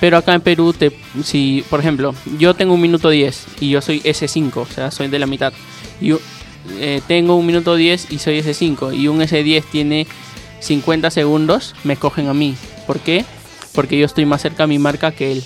Pero 0.02 0.18
acá 0.18 0.34
en 0.34 0.42
Perú, 0.42 0.74
te, 0.74 0.92
si 1.24 1.64
por 1.70 1.80
ejemplo, 1.80 2.14
yo 2.38 2.54
tengo 2.56 2.74
un 2.74 2.82
minuto 2.82 3.10
10 3.10 3.46
y 3.62 3.70
yo 3.70 3.82
soy 3.82 4.02
S5, 4.02 4.58
o 4.58 4.66
sea, 4.66 4.92
soy 4.92 5.08
de 5.08 5.18
la 5.18 5.28
mitad. 5.28 5.54
Yo 6.02 6.20
eh, 6.80 7.02
tengo 7.08 7.36
un 7.36 7.46
minuto 7.46 7.76
10 7.76 8.12
y 8.12 8.20
soy 8.20 8.40
S5 8.42 8.96
y 8.98 9.08
un 9.08 9.20
S10 9.22 9.64
tiene 9.72 10.08
50 10.60 11.10
segundos, 11.12 11.76
me 11.84 11.96
cogen 11.98 12.28
a 12.28 12.34
mí. 12.34 12.56
¿Por 12.88 13.00
qué? 13.00 13.26
Porque 13.74 13.98
yo 13.98 14.06
estoy 14.06 14.26
más 14.26 14.42
cerca 14.42 14.64
a 14.64 14.68
mi 14.68 14.80
marca 14.80 15.12
que 15.12 15.32
él. 15.34 15.44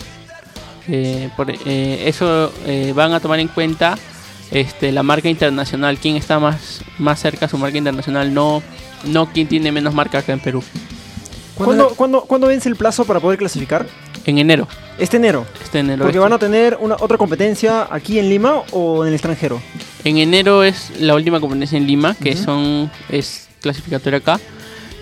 Eh, 0.87 1.29
por, 1.37 1.51
eh, 1.51 2.03
eso 2.07 2.51
eh, 2.65 2.93
van 2.95 3.13
a 3.13 3.19
tomar 3.19 3.39
en 3.39 3.47
cuenta 3.47 3.97
este, 4.51 4.91
la 4.91 5.03
marca 5.03 5.29
internacional, 5.29 5.97
quién 5.99 6.15
está 6.15 6.39
más, 6.39 6.81
más 6.97 7.19
cerca 7.19 7.45
a 7.45 7.49
su 7.49 7.57
marca 7.57 7.77
internacional, 7.77 8.33
no, 8.33 8.63
no 9.05 9.31
quién 9.31 9.47
tiene 9.47 9.71
menos 9.71 9.93
marca 9.93 10.19
acá 10.19 10.33
en 10.33 10.39
Perú. 10.39 10.63
¿Cuándo, 11.55 11.89
cuándo, 11.89 12.21
cuándo 12.21 12.47
vence 12.47 12.69
el 12.69 12.75
plazo 12.75 13.03
para 13.05 13.19
poder 13.19 13.37
clasificar? 13.37 13.85
En 14.25 14.37
enero, 14.37 14.67
Este 14.97 15.17
enero. 15.17 15.45
este 15.61 15.79
enero. 15.79 15.99
Porque 16.03 16.17
este- 16.17 16.19
van 16.19 16.33
a 16.33 16.39
tener 16.39 16.77
una, 16.79 16.95
otra 16.99 17.17
competencia 17.17 17.87
aquí 17.91 18.17
en 18.19 18.29
Lima 18.29 18.63
o 18.71 19.03
en 19.03 19.09
el 19.09 19.13
extranjero. 19.13 19.61
En 20.03 20.17
enero 20.17 20.63
es 20.63 20.91
la 20.99 21.15
última 21.15 21.39
competencia 21.39 21.77
en 21.77 21.87
Lima, 21.87 22.15
que 22.15 22.35
son 22.35 22.89
es 23.09 23.49
clasificatoria 23.61 24.19
acá. 24.19 24.39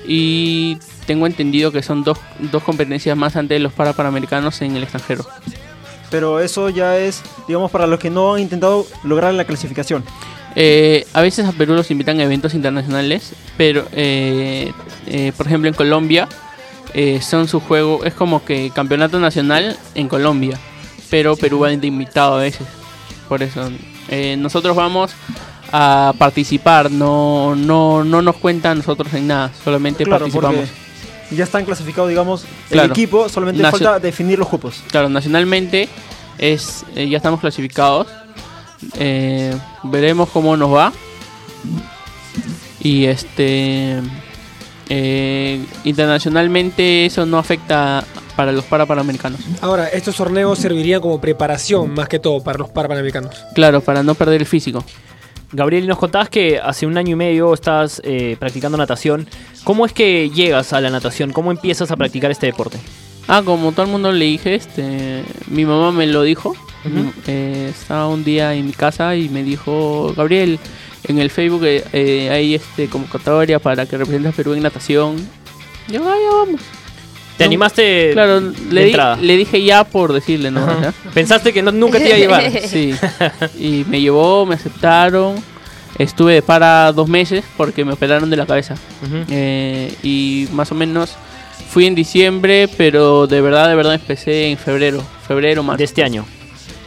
Y 0.08 0.78
tengo 1.06 1.28
entendido 1.28 1.72
que 1.72 1.84
son 1.84 2.04
dos, 2.04 2.18
dos 2.40 2.64
competencias 2.64 3.16
más 3.18 3.36
antes 3.36 3.56
de 3.56 3.60
los 3.60 3.74
para 3.74 3.94
panamericanos 3.94 4.62
en 4.62 4.76
el 4.76 4.84
extranjero. 4.84 5.26
Pero 6.10 6.40
eso 6.40 6.70
ya 6.70 6.98
es, 6.98 7.22
digamos, 7.48 7.70
para 7.70 7.86
los 7.86 8.00
que 8.00 8.10
no 8.10 8.34
han 8.34 8.42
intentado 8.42 8.88
lograr 9.04 9.34
la 9.34 9.46
clasificación. 9.46 10.04
Eh, 10.60 11.06
a 11.14 11.22
veces 11.22 11.46
a 11.46 11.52
Perú 11.52 11.76
los 11.76 11.92
invitan 11.92 12.20
a 12.20 12.24
eventos 12.24 12.56
internacionales, 12.56 13.34
pero 13.58 13.86
eh, 13.92 14.72
eh, 15.06 15.32
por 15.38 15.46
ejemplo 15.46 15.70
en 15.70 15.76
Colombia 15.76 16.28
son 17.22 17.48
su 17.48 17.60
juego, 17.60 18.04
es 18.06 18.16
como 18.16 18.44
que 18.44 18.72
campeonato 18.74 19.20
nacional 19.20 19.78
en 19.94 20.08
Colombia, 20.08 20.58
pero 21.12 21.36
Perú 21.36 21.60
va 21.60 21.72
invitado 21.72 22.38
a 22.38 22.42
veces. 22.42 22.66
Por 23.30 23.44
eso 23.44 23.70
eh, 24.10 24.36
nosotros 24.38 24.76
vamos 24.76 25.12
a 25.72 26.14
participar, 26.18 26.90
no, 26.92 27.56
no, 27.56 28.04
no 28.04 28.22
nos 28.22 28.36
cuentan 28.38 28.78
nosotros 28.78 29.14
en 29.14 29.28
nada, 29.28 29.52
solamente 29.64 30.04
Claro, 30.06 30.26
participamos. 30.26 30.70
ya 31.32 31.44
están 31.44 31.66
clasificados, 31.66 32.10
digamos, 32.10 32.46
el 32.70 32.80
equipo, 32.80 33.28
solamente 33.28 33.62
Nacio- 33.62 33.72
falta 33.80 34.00
definir 34.00 34.40
los 34.40 34.48
cupos. 34.48 34.82
Claro, 34.90 35.10
nacionalmente 35.10 35.90
es 36.38 36.86
eh, 36.96 37.10
ya 37.10 37.18
estamos 37.18 37.40
clasificados. 37.42 38.08
Eh, 38.98 39.54
veremos 39.84 40.30
cómo 40.30 40.56
nos 40.56 40.74
va. 40.74 40.94
Y 42.80 43.06
este 43.06 44.00
eh, 44.90 45.64
internacionalmente 45.84 47.06
eso 47.06 47.26
no 47.26 47.38
afecta 47.38 48.04
para 48.36 48.52
los 48.52 48.66
para 48.66 48.86
panamericanos. 48.86 49.42
Ahora, 49.62 49.88
estos 49.88 50.16
torneos 50.16 50.60
servirían 50.60 51.02
como 51.02 51.20
preparación 51.20 51.94
más 51.94 52.08
que 52.08 52.20
todo 52.20 52.44
para 52.44 52.60
los 52.60 52.70
parapanamericanos. 52.70 53.36
Claro, 53.56 53.82
para 53.82 54.04
no 54.04 54.16
perder 54.16 54.42
el 54.42 54.48
físico. 54.48 54.84
Gabriel, 55.52 55.86
y 55.86 55.88
nos 55.88 55.98
contabas 55.98 56.30
que 56.30 56.60
hace 56.62 56.86
un 56.86 56.98
año 56.98 57.14
y 57.14 57.16
medio 57.16 57.54
estás 57.54 58.02
eh, 58.04 58.36
practicando 58.40 58.78
natación. 58.78 59.28
¿Cómo 59.64 59.86
es 59.86 59.94
que 59.94 60.30
llegas 60.30 60.74
a 60.74 60.82
la 60.82 60.90
natación? 60.90 61.32
¿Cómo 61.32 61.52
empiezas 61.52 61.90
a 61.90 61.96
practicar 61.96 62.32
este 62.32 62.48
deporte? 62.48 62.78
Ah, 63.28 63.42
como 63.44 63.72
todo 63.72 63.86
el 63.86 63.92
mundo 63.92 64.12
le 64.12 64.26
dije, 64.26 64.56
este, 64.56 65.24
mi 65.48 65.66
mamá 65.66 65.92
me 65.92 66.06
lo 66.08 66.24
dijo. 66.24 66.56
Eh, 67.28 67.68
estaba 67.70 68.08
un 68.08 68.24
día 68.24 68.54
en 68.54 68.68
mi 68.68 68.72
casa 68.72 69.16
y 69.16 69.30
me 69.30 69.44
dijo, 69.44 70.14
Gabriel, 70.16 70.60
en 71.04 71.20
el 71.20 71.30
Facebook 71.30 71.64
eh, 71.66 71.84
eh, 71.94 72.30
hay 72.32 72.56
este 72.56 72.88
convocatoria 72.88 73.60
para 73.60 73.86
que 73.86 73.98
representes 73.98 74.34
a 74.34 74.36
Perú 74.36 74.54
en 74.54 74.64
natación. 74.64 75.16
Yo, 75.88 76.02
ah, 76.10 76.16
ya 76.22 76.36
vamos. 76.36 76.62
¿Te 77.38 77.44
No, 77.44 77.50
animaste 77.50 78.10
Claro, 78.14 78.42
le, 78.72 78.86
di- 78.86 78.96
le 79.22 79.38
dije 79.38 79.64
ya 79.64 79.84
por 79.84 80.12
decirle, 80.12 80.50
¿no? 80.52 80.66
Pensaste 81.14 81.54
que 81.54 81.62
no- 81.62 81.72
nunca 81.72 82.00
te 82.00 82.08
iba 82.08 82.16
a 82.16 82.20
llevar. 82.42 82.62
Sí. 82.68 82.94
Y 83.60 83.86
me 83.88 84.02
llevó, 84.02 84.46
me 84.46 84.56
aceptaron. 84.56 85.36
Estuve 86.00 86.34
de 86.36 86.42
para 86.42 86.92
dos 86.92 87.08
meses 87.10 87.44
porque 87.56 87.84
me 87.86 87.94
operaron 87.94 88.30
de 88.30 88.38
la 88.38 88.46
cabeza. 88.46 88.76
Eh, 89.30 89.94
y 90.04 90.48
más 90.52 90.72
o 90.72 90.76
menos 90.76 91.12
fui 91.70 91.86
en 91.86 91.96
diciembre, 91.96 92.68
pero 92.78 93.26
de 93.28 93.42
verdad, 93.42 93.68
de 93.70 93.76
verdad 93.76 93.94
empecé 93.96 94.50
en 94.50 94.58
febrero. 94.58 95.04
Febrero 95.28 95.64
más. 95.64 95.78
De 95.78 95.84
este 95.86 96.04
año, 96.04 96.26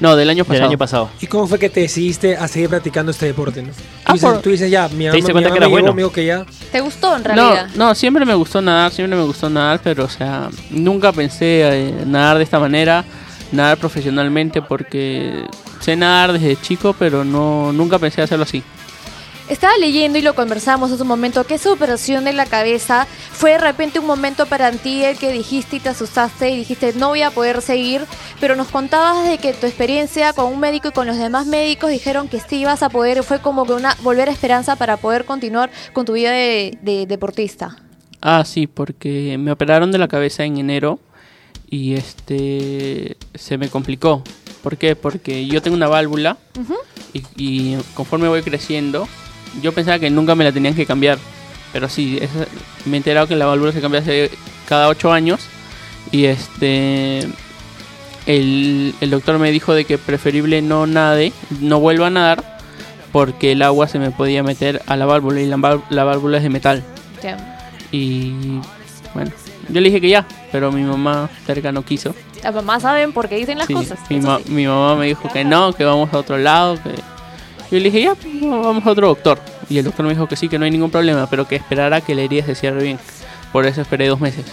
No, 0.01 0.17
del 0.17 0.31
año 0.31 0.45
del 0.45 0.47
pasado. 0.49 0.69
año 0.69 0.79
pasado. 0.79 1.11
¿Y 1.21 1.27
cómo 1.27 1.47
fue 1.47 1.59
que 1.59 1.69
te 1.69 1.81
decidiste 1.81 2.37
a 2.37 2.49
seguir 2.49 2.69
practicando 2.71 3.11
este 3.13 3.27
deporte? 3.27 3.63
¿no? 3.63 3.69
Tú, 3.69 3.75
Ah, 4.07 4.13
dices, 4.15 4.31
por- 4.31 4.41
tú 4.43 4.51
dices, 4.51 4.71
ya, 4.71 4.89
mi 4.89 5.05
mamá, 5.05 5.17
diste 5.17 5.29
mi 5.29 5.33
cuenta 5.35 5.49
mamá 5.51 5.53
que 5.53 5.59
era 5.59 5.67
me 5.69 5.71
llevó, 5.77 5.83
bueno. 5.93 5.97
dijo 5.97 6.13
que 6.13 6.25
ya. 6.27 6.47
¿Te 6.73 6.81
gustó 6.81 7.17
en 7.17 7.23
No, 7.23 7.29
realidad? 7.29 7.69
no, 7.75 7.95
siempre 7.95 8.25
me 8.25 8.35
gustó 8.35 8.61
nadar, 8.63 8.91
siempre 8.93 9.17
me 9.19 9.25
gustó 9.25 9.51
nadar, 9.51 9.81
pero 9.85 10.05
o 10.05 10.09
sea, 10.09 10.49
nunca 10.71 11.13
pensé 11.13 11.63
eh, 11.89 11.95
nadar 12.07 12.39
de 12.39 12.45
esta 12.45 12.59
manera, 12.59 13.05
nadar 13.53 13.77
profesionalmente 13.79 14.63
porque 14.63 15.45
sé 15.81 15.97
nadar 15.97 16.33
desde 16.33 16.57
chico, 16.61 16.95
pero 16.99 17.25
no 17.25 17.73
nunca 17.73 17.99
pensé 17.99 18.23
hacerlo 18.23 18.45
así. 18.45 18.63
Estaba 19.51 19.77
leyendo 19.79 20.17
y 20.17 20.23
lo 20.23 20.37
conversamos 20.37 20.93
hace 20.93 21.03
un 21.03 21.09
momento 21.09 21.43
que 21.43 21.57
esa 21.57 21.73
operación 21.73 22.23
de 22.23 22.33
la 22.33 22.47
cabeza 22.47 23.09
fue 23.33 23.51
de 23.51 23.59
repente 23.59 23.99
un 23.99 24.07
momento 24.07 24.47
para 24.47 24.71
ti 24.71 25.03
el 25.03 25.19
que 25.19 25.33
dijiste 25.33 25.77
y 25.77 25.81
te 25.81 25.89
asustaste 25.89 26.51
y 26.51 26.59
dijiste 26.59 26.93
no 26.93 27.09
voy 27.09 27.23
a 27.23 27.33
poder 27.33 27.61
seguir, 27.61 28.07
pero 28.39 28.55
nos 28.55 28.69
contabas 28.69 29.29
de 29.29 29.39
que 29.39 29.53
tu 29.53 29.67
experiencia 29.67 30.33
con 30.35 30.53
un 30.53 30.61
médico 30.61 30.87
y 30.87 30.93
con 30.93 31.09
los 31.09 31.17
demás 31.19 31.49
médicos 31.49 31.91
dijeron 31.91 32.29
que 32.29 32.39
sí 32.39 32.59
ibas 32.59 32.85
a 32.85 32.91
poder, 32.91 33.25
fue 33.25 33.41
como 33.41 33.67
que 33.67 33.73
una 33.73 33.97
volver 34.03 34.29
a 34.29 34.33
esperanza 34.33 34.77
para 34.77 34.99
poder 34.99 35.25
continuar 35.25 35.73
con 35.93 36.05
tu 36.05 36.13
vida 36.13 36.31
de, 36.31 36.79
de 36.83 37.07
deportista. 37.07 37.77
Ah, 38.21 38.45
sí, 38.47 38.69
porque 38.69 39.37
me 39.37 39.51
operaron 39.51 39.91
de 39.91 39.99
la 39.99 40.07
cabeza 40.07 40.45
en 40.45 40.59
enero 40.59 41.01
y 41.69 41.95
este 41.95 43.17
se 43.35 43.59
me 43.59 43.69
complicó. 43.69 44.23
¿Por 44.63 44.77
qué? 44.77 44.95
Porque 44.95 45.45
yo 45.47 45.61
tengo 45.61 45.77
una 45.77 45.89
válvula 45.89 46.37
y 47.35 47.77
conforme 47.95 48.29
voy 48.29 48.43
creciendo, 48.43 49.09
yo 49.63 49.73
pensaba 49.73 49.99
que 49.99 50.11
nunca 50.11 50.35
me 50.35 50.45
la 50.45 50.53
tenían 50.53 50.75
que 50.75 50.87
cambiar. 50.87 51.19
Pero 51.73 51.89
sí, 51.89 52.19
esa- 52.21 52.47
me 52.85 52.95
he 52.95 52.99
enterado 52.99 53.27
que 53.27 53.37
la 53.37 53.47
válvula 53.47 53.73
se 53.73 53.81
cambia 53.81 54.01
hace 54.01 54.31
cada 54.69 54.89
8 54.89 55.13
años. 55.13 55.41
Y 56.13 56.25
este. 56.25 57.29
El, 58.27 58.95
el 59.01 59.11
doctor 59.11 59.39
me 59.39 59.51
dijo 59.51 59.73
de 59.75 59.85
que 59.85 59.97
preferible 59.99 60.63
no 60.63 60.87
nade, 60.87 61.33
no 61.61 61.81
vuelva 61.81 62.09
a 62.09 62.11
nadar, 62.11 62.59
porque 63.13 63.53
el 63.53 63.63
agua 63.63 63.89
se 63.89 63.99
me 63.99 64.11
podía 64.11 64.43
meter 64.43 64.83
a 64.87 64.97
la 64.97 65.07
válvula 65.07 65.41
y 65.41 65.47
la, 65.47 65.81
la 65.89 66.05
válvula 66.05 66.37
es 66.37 66.43
de 66.43 66.51
metal. 66.51 66.85
Y 67.91 68.61
bueno, 69.15 69.33
yo 69.69 69.81
le 69.81 69.89
dije 69.89 70.01
que 70.01 70.09
ya, 70.11 70.27
pero 70.53 70.71
mi 70.71 70.83
mamá 70.83 71.29
cerca 71.47 71.73
no 71.73 71.83
quiso. 71.83 72.15
Las 72.43 72.55
mamás 72.55 72.83
saben 72.83 73.13
por 73.13 73.29
qué 73.29 73.37
dicen 73.37 73.59
las 73.59 73.67
Sí, 73.67 73.75
cosas. 73.75 73.99
mi, 74.09 74.17
eso 74.17 74.27
ma- 74.29 74.39
sí. 74.39 74.51
mi 74.53 74.67
mamá 74.67 74.95
me 74.97 75.07
dijo 75.07 75.29
que 75.33 75.45
no, 75.45 75.73
que 75.73 75.85
vamos 75.85 76.13
a 76.13 76.19
otro 76.19 76.39
lado. 76.39 76.77
Que... 76.83 76.91
Yo 77.71 77.79
le 77.79 77.85
dije, 77.85 78.03
ya, 78.03 78.15
pues, 78.15 78.41
vamos 78.41 78.85
a 78.87 78.91
otro 78.91 79.09
doctor. 79.09 79.39
Y 79.69 79.79
el 79.79 79.85
doctor 79.85 80.05
me 80.05 80.13
dijo 80.13 80.27
que 80.27 80.37
sí, 80.37 80.49
que 80.49 80.59
no 80.59 80.65
hay 80.65 80.71
ningún 80.71 80.91
problema, 80.91 81.29
pero 81.31 81.47
que 81.47 81.57
esperara 81.57 82.01
que 82.01 82.15
la 82.15 82.23
herida 82.23 82.45
se 82.45 82.55
cierre 82.55 82.83
bien. 82.83 82.99
Por 83.53 83.67
eso 83.67 83.81
esperé 83.81 84.09
dos 84.09 84.21
meses. 84.21 84.45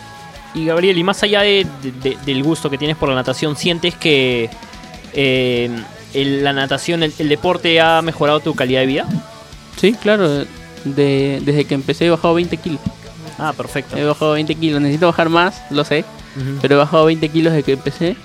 Y 0.53 0.65
Gabriel, 0.65 0.97
y 0.97 1.03
más 1.03 1.21
allá 1.23 1.41
de- 1.41 1.65
de- 1.81 1.91
de- 1.91 2.17
del 2.25 2.43
gusto 2.43 2.69
que 2.69 2.77
tienes 2.77 2.95
por 2.97 3.09
la 3.09 3.15
natación, 3.15 3.55
¿sientes 3.55 3.95
que 3.95 4.49
eh, 5.13 5.69
el- 6.13 6.43
la 6.43 6.53
natación, 6.53 7.01
el, 7.03 7.13
el 7.17 7.29
deporte 7.29 7.79
ha 7.81 8.01
mejorado 8.01 8.39
tu 8.39 8.53
calidad 8.53 8.81
de 8.81 8.85
vida? 8.85 9.05
Sí, 9.79 9.93
claro, 9.93 10.45
de- 10.83 11.41
desde 11.43 11.65
que 11.65 11.73
empecé 11.75 12.05
he 12.05 12.09
bajado 12.09 12.35
20 12.35 12.57
kilos. 12.57 12.79
Ah, 13.39 13.53
perfecto. 13.55 13.97
He 13.97 14.03
bajado 14.03 14.33
20 14.33 14.55
kilos, 14.55 14.81
necesito 14.81 15.07
bajar 15.07 15.29
más, 15.29 15.61
lo 15.71 15.83
sé, 15.83 16.05
pero 16.61 16.75
he 16.75 16.77
bajado 16.77 17.05
20 17.05 17.29
kilos 17.29 17.53
desde 17.53 17.63
que 17.63 17.73
empecé. 17.73 18.15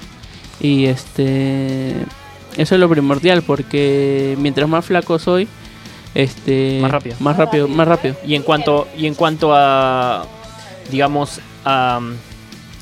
Y 0.60 0.84
este. 0.86 1.94
Eso 2.56 2.74
es 2.74 2.80
lo 2.80 2.88
primordial, 2.88 3.42
porque 3.42 4.36
mientras 4.38 4.68
más 4.68 4.84
flaco 4.84 5.18
soy, 5.18 5.48
este. 6.14 6.78
Más 6.80 6.90
rápido. 6.90 7.16
Más 7.20 7.36
rápido, 7.36 7.68
más 7.68 7.88
rápido. 7.88 8.16
Y 8.26 8.34
en 8.34 8.42
cuanto, 8.42 8.88
y 8.96 9.06
en 9.06 9.14
cuanto 9.14 9.54
a, 9.54 10.26
digamos, 10.90 11.40
a, 11.64 12.00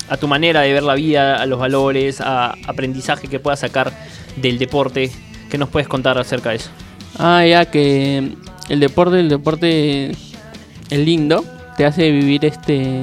a 0.09 0.17
tu 0.17 0.27
manera 0.27 0.61
de 0.61 0.73
ver 0.73 0.83
la 0.83 0.95
vida, 0.95 1.41
a 1.41 1.45
los 1.45 1.59
valores, 1.59 2.19
a 2.19 2.55
aprendizaje 2.67 3.27
que 3.27 3.39
puedas 3.39 3.61
sacar 3.61 3.93
del 4.35 4.59
deporte, 4.59 5.11
¿qué 5.49 5.57
nos 5.57 5.69
puedes 5.69 5.87
contar 5.87 6.17
acerca 6.17 6.49
de 6.49 6.57
eso? 6.57 6.69
Ah, 7.17 7.45
ya 7.45 7.65
que 7.65 8.35
el 8.69 8.79
deporte, 8.79 9.19
el 9.19 9.29
deporte 9.29 10.11
es 10.11 10.99
lindo, 10.99 11.45
te 11.77 11.85
hace 11.85 12.11
vivir 12.11 12.43
este 12.45 13.01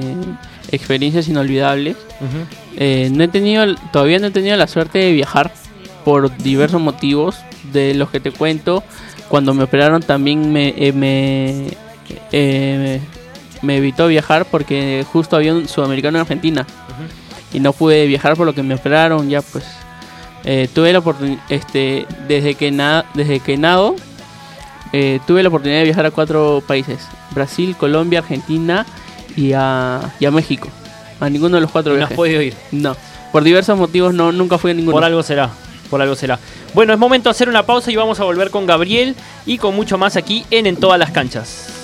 experiencias 0.71 1.29
inolvidables. 1.29 1.97
Eh, 2.77 3.09
no 3.13 3.25
he 3.25 3.29
tenido, 3.29 3.75
todavía 3.93 4.19
no 4.19 4.27
he 4.27 4.31
tenido 4.31 4.57
la 4.57 4.67
suerte 4.67 4.99
de 4.99 5.13
viajar 5.13 5.51
por 6.09 6.35
diversos 6.38 6.81
motivos 6.81 7.37
de 7.71 7.93
los 7.93 8.09
que 8.09 8.19
te 8.19 8.31
cuento. 8.31 8.83
Cuando 9.29 9.53
me 9.53 9.65
operaron 9.65 10.00
también 10.00 10.50
me, 10.50 10.69
eh, 10.79 10.95
me, 10.95 11.67
eh, 12.33 12.99
me 13.61 13.77
evitó 13.77 14.07
viajar 14.09 14.47
porque 14.47 15.05
justo 15.12 15.37
había 15.37 15.53
un 15.53 15.69
sudamericano 15.69 16.17
en 16.17 16.23
Argentina 16.23 16.67
y 17.53 17.61
no 17.61 17.75
pude 17.75 18.07
viajar 18.07 18.37
por 18.37 18.47
lo 18.47 18.55
que 18.55 18.62
me 18.62 18.75
operaron. 18.75 19.29
Ya 19.29 19.43
pues 19.43 19.65
eh, 20.45 20.67
tuve 20.73 20.95
la 20.95 21.00
oportunidad, 21.00 21.43
este, 21.50 22.07
desde 22.27 22.55
que 22.55 22.71
na 22.71 23.05
desde 23.12 23.41
que 23.41 23.59
nado, 23.59 23.95
eh, 24.95 25.21
tuve 25.27 25.43
la 25.43 25.50
oportunidad 25.50 25.81
de 25.81 25.85
viajar 25.85 26.07
a 26.07 26.11
cuatro 26.11 26.62
países: 26.67 27.00
Brasil, 27.33 27.77
Colombia, 27.77 28.21
Argentina 28.21 28.87
y 29.37 29.53
a, 29.53 30.11
y 30.19 30.25
a 30.25 30.31
México. 30.31 30.69
A 31.21 31.29
ninguno 31.29 31.57
de 31.57 31.61
los 31.61 31.71
cuatro 31.71 31.95
No 31.99 32.03
has 32.07 32.12
podido 32.15 32.41
ir. 32.41 32.55
No. 32.73 32.97
Por 33.31 33.45
diversos 33.45 33.77
motivos 33.77 34.15
no, 34.15 34.33
nunca 34.33 34.57
fui 34.57 34.71
a 34.71 34.75
ninguno. 34.75 34.93
Por 34.93 35.05
algo 35.05 35.23
será. 35.23 35.50
Por 35.90 36.02
algo 36.02 36.14
será. 36.14 36.38
Bueno, 36.75 36.92
es 36.92 36.99
momento 36.99 37.28
de 37.28 37.33
hacer 37.33 37.49
una 37.49 37.64
pausa 37.64 37.90
y 37.90 37.97
vamos 37.97 38.21
a 38.21 38.25
volver 38.25 38.50
con 38.50 38.66
Gabriel 38.66 39.16
y 39.47 39.59
con 39.59 39.75
mucho 39.75 39.99
más 39.99 40.16
aquí 40.16 40.45
en 40.50 40.66
En 40.66 40.76
Todas 40.76 40.99
las 40.99 41.11
Canchas. 41.11 41.75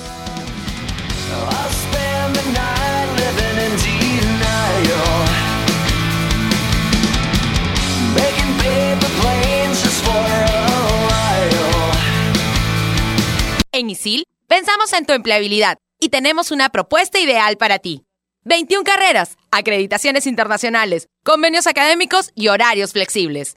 En 13.72 13.90
ISIL 13.90 14.24
pensamos 14.46 14.92
en 14.92 15.04
tu 15.04 15.14
empleabilidad 15.14 15.78
y 15.98 16.10
tenemos 16.10 16.52
una 16.52 16.68
propuesta 16.68 17.18
ideal 17.18 17.56
para 17.56 17.80
ti. 17.80 18.04
21 18.44 18.84
carreras, 18.84 19.36
acreditaciones 19.50 20.28
internacionales, 20.28 21.08
convenios 21.24 21.66
académicos 21.66 22.30
y 22.36 22.48
horarios 22.48 22.92
flexibles. 22.92 23.56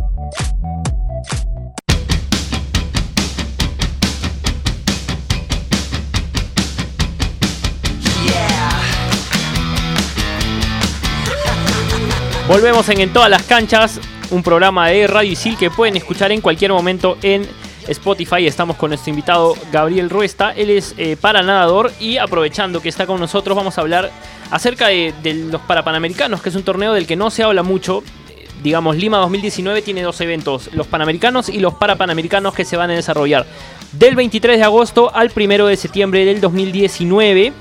Volvemos 12.51 12.89
en 12.89 12.99
En 12.99 13.13
Todas 13.13 13.29
las 13.29 13.43
Canchas, 13.43 14.01
un 14.29 14.43
programa 14.43 14.89
de 14.89 15.07
Radio 15.07 15.31
Isil 15.31 15.55
que 15.55 15.71
pueden 15.71 15.95
escuchar 15.95 16.33
en 16.33 16.41
cualquier 16.41 16.73
momento 16.73 17.17
en 17.21 17.47
Spotify. 17.87 18.45
Estamos 18.45 18.75
con 18.75 18.89
nuestro 18.89 19.09
invitado 19.09 19.55
Gabriel 19.71 20.09
Ruesta. 20.09 20.51
Él 20.51 20.69
es 20.69 20.93
eh, 20.97 21.15
paranadador 21.15 21.93
y 21.97 22.17
aprovechando 22.17 22.81
que 22.81 22.89
está 22.89 23.07
con 23.07 23.21
nosotros 23.21 23.55
vamos 23.55 23.77
a 23.77 23.81
hablar 23.81 24.11
acerca 24.49 24.89
de, 24.89 25.13
de 25.23 25.33
los 25.33 25.61
Parapanamericanos, 25.61 26.41
que 26.41 26.49
es 26.49 26.55
un 26.55 26.63
torneo 26.63 26.91
del 26.91 27.07
que 27.07 27.15
no 27.15 27.29
se 27.29 27.41
habla 27.43 27.63
mucho. 27.63 28.03
Digamos, 28.61 28.97
Lima 28.97 29.19
2019 29.19 29.81
tiene 29.81 30.01
dos 30.01 30.19
eventos, 30.19 30.71
los 30.73 30.87
Panamericanos 30.87 31.47
y 31.47 31.61
los 31.61 31.75
Parapanamericanos 31.75 32.53
que 32.53 32.65
se 32.65 32.75
van 32.75 32.89
a 32.89 32.95
desarrollar 32.95 33.45
del 33.93 34.17
23 34.17 34.57
de 34.57 34.63
agosto 34.65 35.09
al 35.15 35.31
1 35.33 35.67
de 35.67 35.77
septiembre 35.77 36.25
del 36.25 36.41
2019 36.41 37.53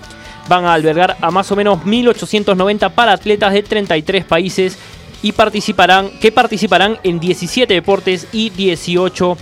van 0.50 0.64
a 0.64 0.74
albergar 0.74 1.16
a 1.20 1.30
más 1.30 1.50
o 1.52 1.56
menos 1.56 1.84
1890 1.86 2.88
para 2.90 3.12
atletas 3.12 3.52
de 3.52 3.62
33 3.62 4.24
países 4.24 4.76
y 5.22 5.30
participarán 5.30 6.10
que 6.20 6.32
participarán 6.32 6.98
en 7.04 7.20
17 7.20 7.72
deportes 7.72 8.26
y 8.32 8.50
18 8.50 9.38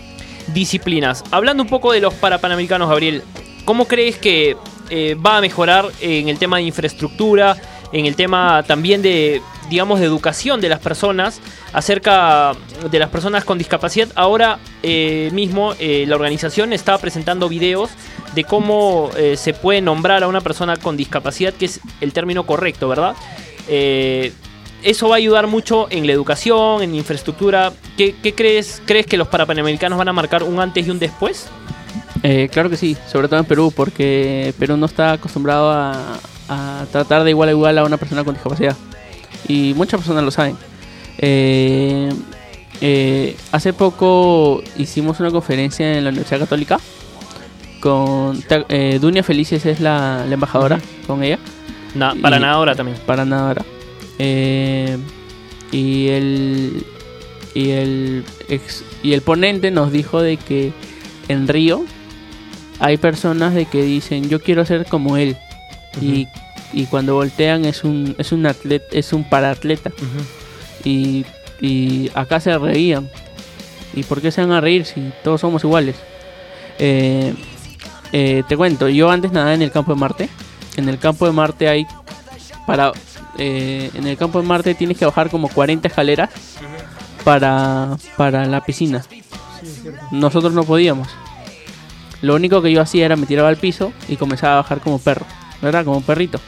disciplinas. 0.49 1.25
Hablando 1.31 1.63
un 1.63 1.69
poco 1.69 1.93
de 1.93 2.01
los 2.01 2.13
Parapanamericanos, 2.13 2.91
Gabriel, 2.91 3.23
¿cómo 3.65 3.87
crees 3.87 4.19
que 4.19 4.59
eh, 4.91 5.15
va 5.15 5.39
a 5.39 5.41
mejorar 5.41 5.87
en 6.03 6.29
el 6.29 6.39
tema 6.39 6.59
de 6.59 6.65
infraestructura, 6.65 7.57
en 7.91 8.05
el 8.05 8.15
tema 8.15 8.63
también 8.67 9.01
de, 9.01 9.41
digamos, 9.69 10.01
de 10.01 10.07
educación 10.07 10.61
de 10.61 10.69
las 10.69 10.81
personas 10.81 11.41
acerca 11.73 12.53
de 12.91 12.99
las 12.99 13.09
personas 13.11 13.45
con 13.45 13.59
discapacidad? 13.59 14.09
Ahora 14.15 14.59
eh, 14.83 15.31
mismo 15.33 15.75
eh, 15.79 16.05
la 16.07 16.17
organización 16.17 16.73
está 16.73 16.97
presentando 16.99 17.49
videos 17.49 17.91
de 18.35 18.45
cómo 18.45 19.11
eh, 19.17 19.37
se 19.37 19.55
puede 19.55 19.81
nombrar 19.81 20.23
a 20.23 20.29
una 20.29 20.41
persona 20.41 20.77
con 20.77 20.97
discapacidad, 20.97 21.53
que 21.55 21.67
es 21.67 21.81
el 22.01 22.13
término 22.13 22.47
correcto, 22.47 22.89
¿verdad? 22.89 23.15
Eso 24.83 25.09
va 25.09 25.17
a 25.17 25.19
ayudar 25.19 25.49
mucho 25.49 25.89
en 25.91 26.07
la 26.07 26.13
educación, 26.13 26.83
en 26.83 26.95
infraestructura. 26.95 27.73
¿Qué, 27.97 28.15
qué 28.23 28.35
crees? 28.35 28.81
¿Crees 28.87 29.07
que 29.07 29.17
los 29.17 29.29
parapanamericanos 29.29 29.99
van 29.99 30.09
a 30.09 30.13
marcar 30.13 30.45
un 30.45 30.61
antes 30.61 30.87
y 30.87 30.91
un 30.91 30.99
después? 30.99 31.49
Claro 32.51 32.71
que 32.71 32.77
sí, 32.77 32.97
sobre 33.07 33.29
todo 33.29 33.41
en 33.41 33.47
Perú, 33.47 33.73
porque 33.75 34.55
Perú 34.59 34.77
no 34.77 34.87
está 34.87 35.13
acostumbrado 35.13 35.71
a 35.71 36.87
tratar 36.91 37.25
de 37.25 37.31
igual 37.31 37.49
a 37.49 37.53
igual 37.53 37.79
a 37.79 37.85
una 37.85 37.97
persona 37.97 38.25
con 38.25 38.35
discapacidad. 38.35 38.77
Y 39.49 39.73
muchas 39.75 39.99
personas 40.01 40.23
lo 40.25 40.31
saben. 40.31 40.57
Eh, 41.19 42.11
eh, 42.81 43.37
hace 43.51 43.73
poco 43.73 44.63
hicimos 44.77 45.19
una 45.21 45.31
conferencia 45.31 45.97
en 45.97 46.05
la 46.05 46.11
Universidad 46.11 46.39
Católica 46.41 46.79
con 47.81 48.41
eh, 48.69 48.99
Dunia 49.01 49.23
Felices 49.23 49.65
es 49.67 49.81
la, 49.81 50.25
la 50.27 50.35
embajadora, 50.35 50.81
con 51.07 51.23
ella, 51.25 51.39
Y- 52.15 52.19
para 52.21 52.39
nada 52.39 52.53
ahora 52.55 52.75
también. 52.75 52.99
para 53.07 53.25
nada 53.25 53.49
ahora. 53.49 53.65
Y 55.71 56.09
el 56.09 56.85
y 57.55 57.71
el 57.71 58.25
ex- 58.49 58.85
y 59.03 59.13
el 59.13 59.23
ponente 59.23 59.71
nos 59.71 59.91
dijo 59.93 60.21
de 60.23 60.37
que 60.37 60.73
en 61.29 61.49
Río 61.49 61.85
hay 62.79 62.97
personas 62.97 63.55
de 63.55 63.65
que 63.67 63.83
dicen 63.83 64.29
yo 64.29 64.41
quiero 64.41 64.65
ser 64.65 64.87
como 64.87 65.17
él 65.17 65.37
y, 66.01 66.27
y 66.73 66.87
cuando 66.87 67.15
voltean 67.15 67.65
es 67.65 67.85
un 67.85 68.15
es 68.19 68.33
un 68.33 68.47
atleta 68.47 68.87
es 68.93 69.13
un 69.13 69.29
paraatleta 69.29 69.91
y, 70.85 71.25
y 71.61 72.11
acá 72.15 72.41
se 72.41 72.57
reían. 72.59 73.09
Y 73.95 74.03
por 74.03 74.21
qué 74.21 74.31
se 74.31 74.43
van 74.43 74.53
a 74.53 74.61
reír 74.61 74.85
si 74.85 75.13
todos 75.25 75.41
somos 75.41 75.65
iguales 75.65 75.97
Eh, 76.79 77.35
eh, 78.13 78.43
te 78.49 78.57
cuento 78.57 78.89
yo 78.89 79.11
antes 79.11 79.33
nadaba 79.33 79.55
en 79.55 79.63
el 79.63 79.71
campo 79.71 79.93
de 79.95 80.01
Marte. 80.01 80.29
En 80.77 80.89
el 80.89 80.99
campo 80.99 81.27
de 81.27 81.33
Marte 81.33 81.69
hay 81.69 81.87
para 82.67 82.93
eh, 83.39 83.91
en 83.95 84.07
el 84.07 84.17
campo 84.17 84.41
de 84.41 84.47
Marte 84.47 84.75
tienes 84.75 84.99
que 84.99 85.07
bajar 85.07 85.31
como 85.31 85.49
40 85.49 85.89
escaleras 85.89 86.31
para 87.25 87.97
para 88.17 88.45
la 88.47 88.65
piscina. 88.65 89.05
Nosotros 90.13 90.53
no 90.53 90.65
podíamos. 90.65 91.09
Lo 92.21 92.35
único 92.35 92.63
que 92.63 92.73
yo 92.73 92.81
hacía 92.81 93.07
era 93.07 93.17
me 93.17 93.27
tiraba 93.27 93.49
al 93.49 93.57
piso 93.57 93.93
y 94.09 94.17
comenzaba 94.17 94.55
a 94.55 94.63
bajar 94.63 94.81
como 94.81 94.99
perro. 94.99 95.27
¿verdad? 95.61 95.85
como 95.85 96.01
perrito 96.01 96.41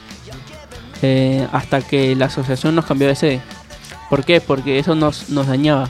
Eh, 1.01 1.47
hasta 1.51 1.81
que 1.81 2.15
la 2.15 2.25
asociación 2.25 2.75
nos 2.75 2.85
cambió 2.85 3.07
de 3.07 3.15
sede 3.15 3.41
¿por 4.09 4.23
qué? 4.23 4.39
porque 4.39 4.77
eso 4.77 4.93
nos, 4.93 5.29
nos 5.29 5.47
dañaba 5.47 5.89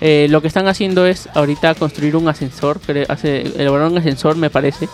Eh, 0.00 0.26
lo 0.30 0.42
que 0.42 0.48
están 0.48 0.68
haciendo 0.68 1.06
es 1.06 1.28
ahorita 1.34 1.74
construir 1.74 2.16
un 2.16 2.28
ascensor 2.28 2.80
hace, 3.08 3.42
elaborar 3.60 3.90
un 3.90 3.98
ascensor 3.98 4.36
me 4.36 4.50
parece 4.50 4.88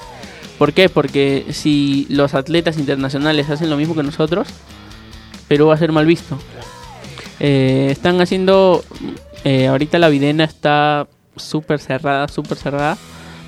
¿Por 0.59 0.73
qué? 0.73 0.89
Porque 0.89 1.47
si 1.51 2.07
los 2.09 2.35
atletas 2.35 2.79
internacionales 2.79 3.51
hacen 3.51 3.69
lo 3.69 3.77
mismo 3.77 3.97
que 3.97 4.05
nosotros, 4.05 4.47
Perú 5.49 5.67
va 5.67 5.75
a 5.75 5.79
ser 5.79 5.91
mal 5.91 6.07
visto. 6.07 6.39
Eh, 7.41 7.89
están 7.91 8.21
haciendo. 8.21 8.85
ahorita 9.45 9.99
la 9.99 10.09
videna 10.09 10.45
está 10.45 11.09
súper 11.35 11.81
cerrada, 11.81 12.29
súper 12.29 12.59
cerrada. 12.59 12.97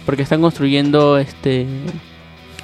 Porque 0.04 0.22
están 0.22 0.40
construyendo 0.40 1.18
este 1.18 1.66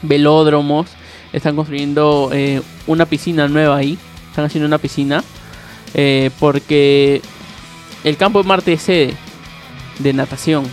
velódromos. 0.03 0.89
Están 1.33 1.57
construyendo 1.57 2.31
eh, 2.33 2.61
una 2.87 3.07
piscina 3.07 3.49
nueva 3.49 3.77
ahí. 3.77 3.99
Están 4.31 4.45
haciendo 4.45 4.67
una 4.67 4.79
piscina. 4.79 5.23
eh, 5.95 6.31
porque 6.39 7.21
el 8.05 8.17
campo 8.17 8.41
de 8.43 8.49
Marte 8.49 8.73
es 8.75 8.83
sede 8.83 9.15
de 9.99 10.13
natación 10.13 10.65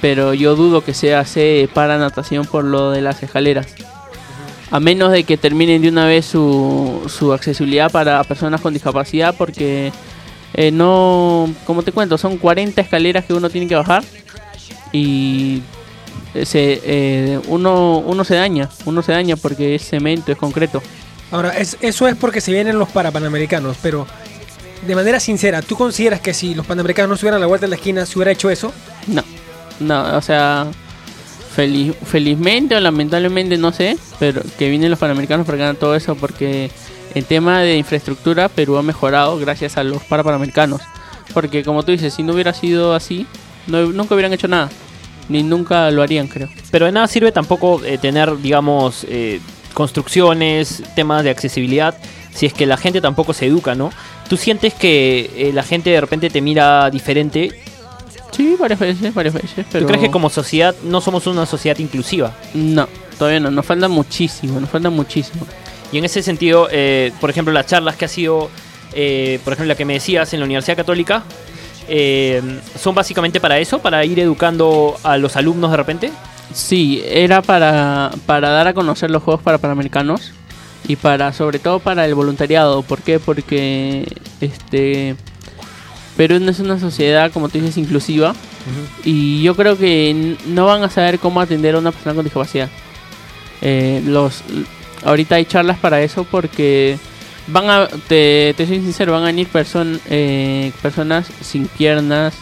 pero 0.00 0.34
yo 0.34 0.56
dudo 0.56 0.82
que 0.82 0.94
sea 0.94 1.24
sede 1.24 1.68
para 1.68 1.98
natación 1.98 2.46
por 2.46 2.64
lo 2.64 2.90
de 2.90 3.00
las 3.00 3.22
escaleras. 3.22 3.74
A 4.70 4.80
menos 4.80 5.12
de 5.12 5.24
que 5.24 5.36
terminen 5.36 5.82
de 5.82 5.88
una 5.88 6.06
vez 6.06 6.26
su, 6.26 7.02
su 7.08 7.32
accesibilidad 7.32 7.90
para 7.90 8.22
personas 8.24 8.60
con 8.60 8.74
discapacidad, 8.74 9.34
porque 9.36 9.92
eh, 10.54 10.70
no, 10.70 11.52
como 11.64 11.82
te 11.82 11.92
cuento, 11.92 12.18
son 12.18 12.36
40 12.36 12.80
escaleras 12.80 13.24
que 13.24 13.32
uno 13.34 13.48
tiene 13.48 13.66
que 13.66 13.74
bajar 13.74 14.04
y 14.92 15.62
se, 16.44 16.80
eh, 16.84 17.40
uno, 17.48 17.98
uno 17.98 18.24
se 18.24 18.34
daña, 18.34 18.68
uno 18.84 19.02
se 19.02 19.12
daña 19.12 19.36
porque 19.36 19.74
es 19.74 19.88
cemento, 19.88 20.30
es 20.32 20.38
concreto. 20.38 20.82
Ahora, 21.30 21.56
es- 21.58 21.76
eso 21.80 22.06
es 22.08 22.16
porque 22.16 22.40
se 22.40 22.52
vienen 22.52 22.78
los 22.78 22.88
parapanamericanos, 22.90 23.76
pero 23.82 24.06
de 24.86 24.94
manera 24.94 25.20
sincera, 25.20 25.60
¿tú 25.62 25.76
consideras 25.76 26.20
que 26.20 26.32
si 26.34 26.54
los 26.54 26.64
panamericanos 26.66 27.08
no 27.08 27.14
estuvieran 27.14 27.38
a 27.38 27.40
la 27.40 27.46
vuelta 27.46 27.66
de 27.66 27.70
la 27.70 27.76
esquina, 27.76 28.06
se 28.06 28.18
hubiera 28.18 28.30
hecho 28.32 28.48
eso? 28.50 28.72
No, 29.08 29.22
no, 29.80 30.16
o 30.16 30.22
sea, 30.22 30.66
feliz, 31.54 31.94
felizmente 32.04 32.76
o 32.76 32.80
lamentablemente 32.80 33.58
no 33.58 33.72
sé, 33.72 33.98
pero 34.18 34.42
que 34.58 34.70
vienen 34.70 34.90
los 34.90 34.98
panamericanos 34.98 35.44
para 35.46 35.58
ganar 35.58 35.76
todo 35.76 35.94
eso 35.96 36.14
porque 36.14 36.70
el 37.14 37.24
tema 37.24 37.60
de 37.60 37.76
infraestructura 37.76 38.48
Perú 38.48 38.76
ha 38.76 38.82
mejorado 38.82 39.38
gracias 39.38 39.76
a 39.76 39.82
los 39.82 40.02
parapanamericanos. 40.04 40.80
Porque 41.34 41.62
como 41.64 41.82
tú 41.82 41.92
dices, 41.92 42.14
si 42.14 42.22
no 42.22 42.32
hubiera 42.32 42.54
sido 42.54 42.94
así, 42.94 43.26
no- 43.66 43.86
nunca 43.92 44.14
hubieran 44.14 44.32
hecho 44.32 44.48
nada. 44.48 44.70
Ni 45.28 45.42
nunca 45.42 45.90
lo 45.90 46.02
harían, 46.02 46.28
creo. 46.28 46.48
Pero 46.70 46.86
de 46.86 46.92
nada 46.92 47.06
sirve 47.06 47.32
tampoco 47.32 47.82
eh, 47.84 47.98
tener, 47.98 48.38
digamos, 48.38 49.04
eh, 49.08 49.40
construcciones, 49.74 50.82
temas 50.94 51.24
de 51.24 51.30
accesibilidad, 51.30 51.96
si 52.34 52.46
es 52.46 52.52
que 52.52 52.66
la 52.66 52.76
gente 52.76 53.00
tampoco 53.00 53.32
se 53.32 53.46
educa, 53.46 53.74
¿no? 53.74 53.90
¿Tú 54.28 54.36
sientes 54.36 54.74
que 54.74 55.30
eh, 55.36 55.52
la 55.52 55.62
gente 55.62 55.90
de 55.90 56.00
repente 56.00 56.30
te 56.30 56.40
mira 56.40 56.90
diferente 56.90 57.50
Sí, 58.30 58.56
varias 58.58 58.78
veces, 58.78 59.12
varias 59.14 59.34
veces. 59.34 59.66
Pero... 59.72 59.84
¿Tú 59.84 59.88
crees 59.88 60.04
que 60.04 60.10
como 60.12 60.30
sociedad 60.30 60.74
no 60.84 61.00
somos 61.00 61.26
una 61.26 61.44
sociedad 61.44 61.76
inclusiva? 61.78 62.36
No, 62.54 62.88
todavía 63.18 63.40
no, 63.40 63.50
nos 63.50 63.66
falta 63.66 63.88
muchísimo, 63.88 64.60
nos 64.60 64.70
falta 64.70 64.90
muchísimo. 64.90 65.44
Y 65.90 65.98
en 65.98 66.04
ese 66.04 66.22
sentido, 66.22 66.68
por 67.20 67.30
ejemplo, 67.30 67.52
las 67.52 67.66
charlas 67.66 67.96
que 67.96 68.04
ha 68.04 68.08
sido, 68.08 68.48
eh, 68.92 69.40
por 69.44 69.54
ejemplo, 69.54 69.68
la 69.68 69.74
que 69.76 69.84
me 69.84 69.94
decías 69.94 70.32
en 70.34 70.40
la 70.40 70.46
Universidad 70.46 70.76
Católica, 70.76 71.24
eh, 71.88 72.42
¿son 72.78 72.94
básicamente 72.94 73.40
para 73.40 73.58
eso? 73.58 73.78
¿Para 73.80 74.04
ir 74.04 74.20
educando 74.20 74.96
a 75.02 75.16
los 75.16 75.36
alumnos 75.36 75.70
de 75.70 75.76
repente? 75.76 76.12
Sí, 76.52 77.02
era 77.06 77.42
para, 77.42 78.10
para 78.26 78.50
dar 78.50 78.68
a 78.68 78.74
conocer 78.74 79.10
los 79.10 79.22
juegos 79.22 79.42
para 79.42 79.58
panamericanos 79.58 80.32
y 80.86 80.96
para 80.96 81.32
sobre 81.32 81.58
todo 81.58 81.78
para 81.78 82.04
el 82.04 82.14
voluntariado. 82.14 82.82
¿Por 82.82 83.02
qué? 83.02 83.18
Porque 83.18 84.06
este 84.40 85.16
Perú 86.16 86.40
no 86.40 86.50
es 86.50 86.60
una 86.60 86.80
sociedad, 86.80 87.30
como 87.32 87.48
tú 87.48 87.58
dices, 87.58 87.76
inclusiva 87.76 88.34
y 89.04 89.42
yo 89.42 89.54
creo 89.54 89.78
que 89.78 90.36
no 90.46 90.66
van 90.66 90.82
a 90.82 90.90
saber 90.90 91.18
cómo 91.18 91.40
atender 91.40 91.74
a 91.74 91.78
una 91.78 91.92
persona 91.92 92.14
con 92.14 92.24
discapacidad. 92.24 92.68
Eh, 93.60 94.02
los 94.04 94.42
ahorita 95.04 95.36
hay 95.36 95.44
charlas 95.44 95.78
para 95.78 96.00
eso 96.02 96.24
porque 96.24 96.98
van 97.48 97.68
a 97.70 97.86
te, 98.08 98.54
te 98.56 98.66
soy 98.66 98.80
sincero 98.80 99.12
van 99.12 99.22
a 99.22 99.26
venir 99.26 99.48
person- 99.50 100.00
eh, 100.08 100.72
personas 100.82 101.26
sin 101.40 101.66
piernas 101.66 102.34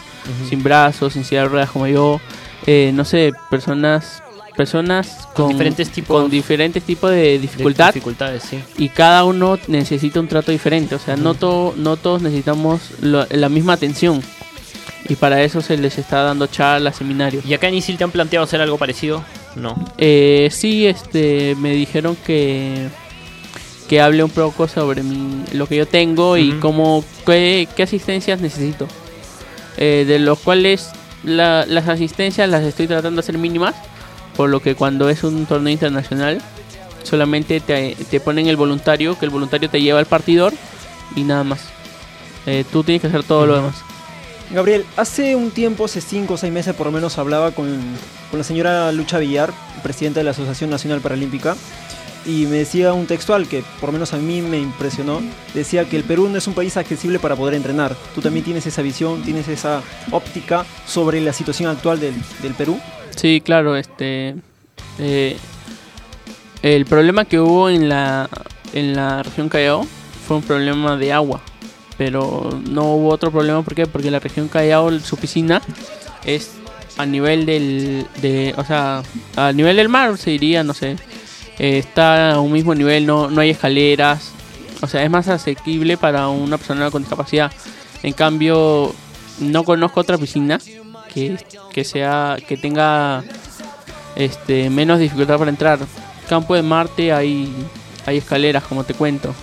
sin 0.49 0.61
brazos 0.61 1.13
sin 1.13 1.23
silla 1.23 1.43
de 1.43 1.47
ruedas 1.47 1.71
como 1.71 1.87
yo. 1.87 2.19
Eh, 2.65 2.91
no 2.93 3.05
sé 3.05 3.31
personas 3.49 4.21
personas 4.57 5.27
con, 5.35 5.49
diferentes 5.49 5.89
tipos- 5.91 6.21
con 6.21 6.31
diferentes 6.31 6.83
tipos 6.83 7.11
de 7.11 7.17
De 7.17 7.39
dificultad. 7.39 7.93
Dificultades, 7.93 8.43
sí. 8.43 8.59
y 8.77 8.89
cada 8.89 9.23
uno 9.23 9.57
necesita 9.67 10.19
un 10.19 10.27
trato 10.27 10.51
diferente 10.51 10.95
o 10.95 10.99
sea 10.99 11.15
no 11.15 11.35
to- 11.35 11.73
no 11.77 11.95
todos 11.95 12.21
necesitamos 12.23 12.81
lo- 13.01 13.25
la 13.29 13.49
misma 13.49 13.73
atención. 13.73 14.21
Y 15.09 15.15
para 15.15 15.41
eso 15.43 15.61
se 15.61 15.77
les 15.77 15.97
está 15.99 16.23
dando 16.23 16.47
charlas 16.47 16.97
seminarios. 16.97 17.45
¿Y 17.45 17.53
acá 17.53 17.69
en 17.69 17.75
ISIL 17.75 17.97
te 17.97 18.03
han 18.03 18.11
planteado 18.11 18.43
hacer 18.43 18.59
algo 18.59 18.77
parecido? 18.77 19.23
No. 19.55 19.75
eh, 19.97 20.49
sí, 20.51 20.85
este, 20.85 21.55
me 21.59 21.71
dijeron 21.71 22.17
que 22.25 22.89
que 23.87 24.01
hable 24.01 24.23
un 24.23 24.29
poco 24.29 24.67
sobre 24.67 25.03
mi- 25.03 25.43
lo 25.53 25.67
que 25.67 25.75
yo 25.77 25.87
tengo 25.87 26.37
y 26.37 26.51
Ujú. 26.51 26.59
cómo 26.59 27.05
qué, 27.25 27.67
qué 27.75 27.83
asistencias 27.83 28.39
necesito. 28.41 28.87
Eh, 29.77 30.05
de 30.07 30.19
los 30.19 30.39
cuales 30.39 30.89
la- 31.23 31.65
las 31.65 31.87
asistencias 31.87 32.49
las 32.49 32.63
estoy 32.63 32.87
tratando 32.87 33.21
de 33.21 33.25
hacer 33.25 33.37
mínimas, 33.37 33.75
por 34.35 34.49
lo 34.49 34.59
que 34.61 34.75
cuando 34.75 35.09
es 35.09 35.23
un 35.23 35.45
torneo 35.45 35.71
internacional 35.71 36.41
solamente 37.03 37.59
te, 37.61 37.95
te 38.09 38.19
ponen 38.19 38.47
el 38.47 38.57
voluntario, 38.57 39.17
que 39.17 39.25
el 39.25 39.31
voluntario 39.31 39.69
te 39.69 39.81
lleva 39.81 39.99
al 39.99 40.05
partidor 40.07 40.53
y 41.15 41.21
nada 41.23 41.43
más. 41.43 41.61
Eh, 42.45 42.65
tú 42.71 42.83
tienes 42.83 43.01
que 43.01 43.07
hacer 43.07 43.23
todo 43.23 43.45
lo 43.45 43.55
demás. 43.55 43.75
Gabriel, 44.51 44.85
hace 44.95 45.35
un 45.35 45.51
tiempo, 45.51 45.85
hace 45.85 45.99
5 46.01 46.33
o 46.35 46.37
6 46.37 46.51
meses 46.53 46.73
por 46.75 46.87
lo 46.87 46.91
menos, 46.93 47.17
hablaba 47.17 47.51
con, 47.51 47.67
con 48.29 48.39
la 48.39 48.43
señora 48.43 48.91
Lucha 48.93 49.17
Villar, 49.19 49.53
presidenta 49.83 50.19
de 50.19 50.23
la 50.25 50.31
Asociación 50.31 50.69
Nacional 50.69 51.01
Paralímpica, 51.01 51.55
y 52.27 52.45
me 52.45 52.57
decía 52.57 52.91
un 52.93 53.07
textual 53.07 53.47
que 53.47 53.63
por 53.79 53.89
lo 53.89 53.93
menos 53.93 54.13
a 54.13 54.17
mí 54.17 54.41
me 54.41 54.59
impresionó. 54.59 55.21
Decía 55.53 55.85
que 55.85 55.95
el 55.95 56.03
Perú 56.03 56.27
no 56.27 56.37
es 56.37 56.45
un 56.45 56.53
país 56.53 56.75
accesible 56.75 57.19
para 57.19 57.37
poder 57.37 57.53
entrenar. 57.53 57.95
Tú 58.13 58.21
también 58.21 58.43
tienes 58.43 58.67
esa 58.67 58.81
visión, 58.81 59.23
tienes 59.23 59.47
esa 59.47 59.81
óptica 60.11 60.65
sobre 60.85 61.21
la 61.21 61.31
situación 61.31 61.69
actual 61.69 62.01
del, 62.01 62.13
del 62.41 62.53
Perú. 62.53 62.79
Sí, 63.15 63.41
claro, 63.43 63.77
este 63.77 64.35
eh, 64.99 65.37
el 66.61 66.85
problema 66.85 67.25
que 67.25 67.39
hubo 67.39 67.69
en 67.69 67.87
la 67.87 68.29
en 68.73 68.93
la 68.95 69.23
región 69.23 69.47
Callao 69.47 69.87
fue 70.27 70.37
un 70.37 70.43
problema 70.43 70.97
de 70.97 71.13
agua, 71.13 71.41
pero 71.97 72.49
no 72.69 72.93
hubo 72.93 73.09
otro 73.09 73.31
problema 73.31 73.61
¿por 73.61 73.73
qué? 73.73 73.87
Porque 73.87 74.11
la 74.11 74.19
región 74.19 74.49
Callao 74.49 74.99
su 74.99 75.15
piscina 75.15 75.61
es 76.25 76.57
a 76.97 77.05
nivel 77.05 77.45
del 77.45 78.07
de, 78.21 78.53
o 78.57 78.65
sea, 78.65 79.03
a 79.35 79.53
nivel 79.53 79.77
del 79.77 79.87
mar 79.87 80.17
se 80.17 80.31
diría, 80.31 80.63
no 80.63 80.73
sé. 80.73 80.97
Eh, 81.59 81.79
está 81.79 82.31
a 82.31 82.39
un 82.39 82.51
mismo 82.51 82.75
nivel, 82.75 83.05
no 83.05 83.29
no 83.29 83.41
hay 83.41 83.51
escaleras, 83.51 84.31
o 84.81 84.87
sea, 84.87 85.03
es 85.03 85.09
más 85.09 85.27
asequible 85.27 85.97
para 85.97 86.27
una 86.29 86.57
persona 86.57 86.91
con 86.91 87.01
discapacidad. 87.01 87.51
En 88.03 88.13
cambio, 88.13 88.93
no 89.39 89.63
conozco 89.63 89.99
otra 89.99 90.17
piscina 90.17 90.59
que, 91.13 91.37
que 91.73 91.83
sea 91.83 92.37
que 92.47 92.57
tenga 92.57 93.23
este 94.15 94.69
menos 94.69 94.99
dificultad 94.99 95.37
para 95.37 95.49
entrar. 95.49 95.79
Campo 96.29 96.55
de 96.55 96.61
Marte 96.61 97.11
hay 97.11 97.51
hay 98.05 98.17
escaleras 98.17 98.63
como 98.63 98.83
te 98.83 98.93
cuento. 98.93 99.33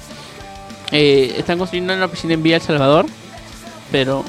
Eh, 0.90 1.34
están 1.38 1.58
construyendo 1.58 1.94
una 1.94 2.08
piscina 2.08 2.34
en 2.34 2.42
Villa 2.42 2.56
El 2.56 2.62
Salvador, 2.62 3.06
pero 3.90 4.24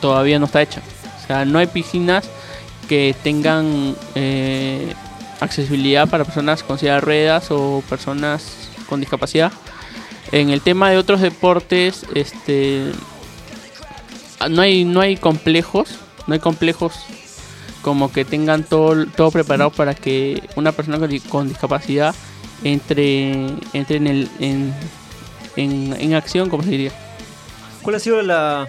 todavía 0.00 0.38
no 0.38 0.46
está 0.46 0.62
hecha. 0.62 0.82
O 1.22 1.26
sea, 1.26 1.44
no 1.44 1.58
hay 1.58 1.66
piscinas 1.66 2.28
que 2.88 3.14
tengan 3.22 3.96
eh, 4.14 4.92
accesibilidad 5.40 6.08
para 6.08 6.24
personas 6.24 6.62
con 6.62 6.78
silla 6.78 6.94
de 6.94 7.00
ruedas 7.00 7.50
o 7.50 7.82
personas 7.88 8.68
con 8.88 9.00
discapacidad. 9.00 9.52
En 10.32 10.50
el 10.50 10.60
tema 10.60 10.90
de 10.90 10.96
otros 10.96 11.20
deportes, 11.20 12.06
este 12.14 12.92
no 14.50 14.62
hay 14.62 14.84
no 14.84 15.00
hay 15.00 15.16
complejos, 15.16 15.98
no 16.26 16.34
hay 16.34 16.40
complejos 16.40 16.94
como 17.82 18.10
que 18.10 18.24
tengan 18.24 18.64
todo 18.64 19.06
todo 19.06 19.30
preparado 19.30 19.70
para 19.70 19.94
que 19.94 20.42
una 20.56 20.72
persona 20.72 20.98
con 21.28 21.48
discapacidad 21.48 22.14
entre 22.62 23.46
entre 23.72 23.96
en 23.96 24.06
el 24.06 24.28
en, 24.40 24.74
en, 25.56 25.96
en 25.98 26.14
acción, 26.14 26.48
como 26.48 26.62
se 26.62 26.70
diría. 26.70 26.92
¿Cuál 27.82 27.96
ha 27.96 28.00
sido 28.00 28.22
la 28.22 28.66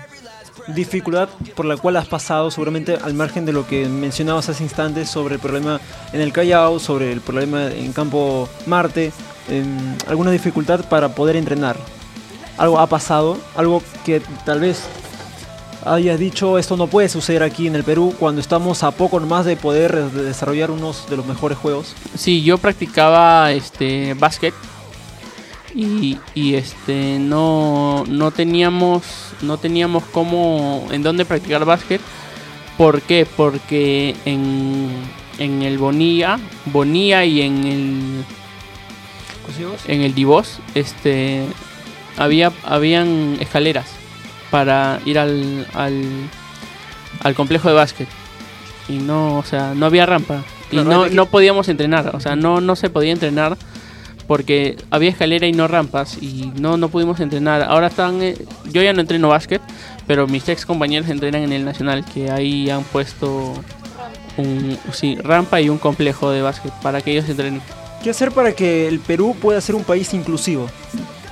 dificultad 0.68 1.30
por 1.56 1.66
la 1.66 1.78
cual 1.78 1.96
has 1.98 2.08
pasado, 2.08 2.50
seguramente 2.52 2.98
al 3.02 3.14
margen 3.14 3.46
de 3.46 3.54
lo 3.54 3.68
que 3.68 3.88
mencionabas 3.88 4.50
hace 4.50 4.64
instantes 4.64 5.10
sobre 5.10 5.36
el 5.36 5.42
problema 5.42 5.80
en 6.12 6.22
el 6.22 6.32
Callao, 6.32 6.80
sobre 6.80 7.12
el 7.12 7.22
problema 7.22 7.68
en 7.68 7.94
Campo 7.94 8.50
Marte, 8.66 9.12
em, 9.50 9.96
alguna 10.08 10.32
dificultad 10.32 10.86
para 10.90 11.10
poder 11.10 11.36
entrenar? 11.36 11.78
¿Algo 12.58 12.80
ha 12.80 12.88
pasado? 12.88 13.38
¿Algo 13.56 13.84
que 14.06 14.22
tal 14.46 14.60
vez 14.62 14.84
hayas 15.86 16.18
dicho 16.18 16.58
esto 16.58 16.78
no 16.78 16.88
puede 16.88 17.10
suceder 17.10 17.44
aquí 17.44 17.68
en 17.68 17.76
el 17.76 17.84
Perú 17.84 18.16
cuando 18.18 18.42
estamos 18.42 18.82
a 18.82 18.90
poco 18.92 19.20
nomás 19.20 19.46
de 19.46 19.56
poder 19.56 19.94
de- 20.10 20.24
desarrollar 20.24 20.72
unos 20.72 21.08
de 21.10 21.18
los 21.18 21.26
mejores 21.28 21.58
juegos? 21.60 21.94
Sí, 22.18 22.42
yo 22.44 22.58
practicaba 22.58 23.52
este 23.52 24.16
básquet 24.16 24.54
y, 25.76 26.18
y, 26.34 26.56
este 26.56 27.20
no, 27.20 28.06
no 28.08 28.32
teníamos 28.32 29.04
no 29.42 29.58
teníamos 29.58 30.04
cómo 30.06 30.88
en 30.92 31.04
dónde 31.04 31.26
practicar 31.26 31.66
básquet. 31.66 32.02
¿Por 32.78 33.02
qué? 33.02 33.26
Porque 33.26 34.16
en, 34.26 34.90
en 35.38 35.62
el 35.62 35.78
Bonilla, 35.78 36.40
Bonilla 36.66 37.26
y 37.26 37.42
en 37.42 37.66
el 37.66 38.26
en 39.88 40.02
el 40.02 40.16
Divos, 40.16 40.60
este 40.74 41.46
había 42.18 42.52
habían 42.64 43.38
escaleras 43.40 43.88
para 44.52 45.00
ir 45.06 45.20
al, 45.20 45.68
al, 45.74 46.04
al 47.22 47.36
complejo 47.36 47.68
de 47.68 47.76
básquet 47.76 48.08
y 48.88 48.94
no, 48.94 49.38
o 49.38 49.44
sea, 49.44 49.74
no 49.76 49.86
había 49.86 50.06
rampa 50.06 50.44
y 50.72 50.78
Claro, 50.78 50.90
no, 50.90 51.08
no 51.08 51.26
podíamos 51.28 51.68
entrenar, 51.70 52.16
o 52.16 52.20
sea, 52.20 52.36
no 52.36 52.62
no 52.62 52.76
se 52.76 52.90
podía 52.90 53.12
entrenar 53.12 53.58
porque 54.28 54.76
había 54.92 55.10
escalera 55.10 55.46
y 55.48 55.52
no 55.52 55.68
rampas 55.68 56.18
y 56.22 56.52
no 56.60 56.78
no 56.78 56.90
pudimos 56.90 57.20
entrenar. 57.20 57.62
Ahora 57.64 57.88
están 57.88 58.22
eh, 58.22 58.36
yo 58.72 58.82
ya 58.82 58.94
no 58.94 59.02
entreno 59.02 59.30
básquet, 59.30 59.62
pero 60.08 60.28
mis 60.28 60.48
ex 60.50 60.66
compañeros 60.66 61.10
entrenan 61.10 61.44
en 61.44 61.54
el 61.54 61.66
Nacional 61.66 62.04
que 62.06 62.32
ahí 62.32 62.70
han 62.70 62.84
puesto 62.84 63.54
un 64.38 64.78
sí, 64.92 65.16
rampa 65.16 65.62
y 65.62 65.70
un 65.70 65.78
complejo 65.78 66.32
de 66.32 66.42
básquet 66.42 66.74
para 66.82 67.02
que 67.02 67.12
ellos 67.12 67.30
entrenen. 67.30 67.62
¿Qué 68.04 68.10
hacer 68.10 68.32
para 68.32 68.52
que 68.52 68.88
el 68.88 69.00
Perú 69.00 69.36
pueda 69.42 69.60
ser 69.62 69.76
un 69.76 69.84
país 69.84 70.14
inclusivo? 70.14 70.68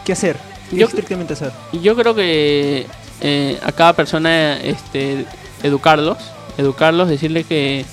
¿Qué 0.06 0.13
hacer? 0.13 0.38
¿Qué 0.69 0.77
Yo- 0.77 0.88
estrictamente 0.88 1.34
hacer? 1.34 1.51
Yo 1.82 1.95
creo 1.95 2.15
que 2.15 2.88
eh, 3.21 3.60
a 3.63 3.71
cada 3.71 3.93
persona 3.93 4.60
este, 4.60 5.25
educarlos, 5.62 6.17
educarlos, 6.58 7.10
decirle 7.10 7.43
que, 7.43 7.86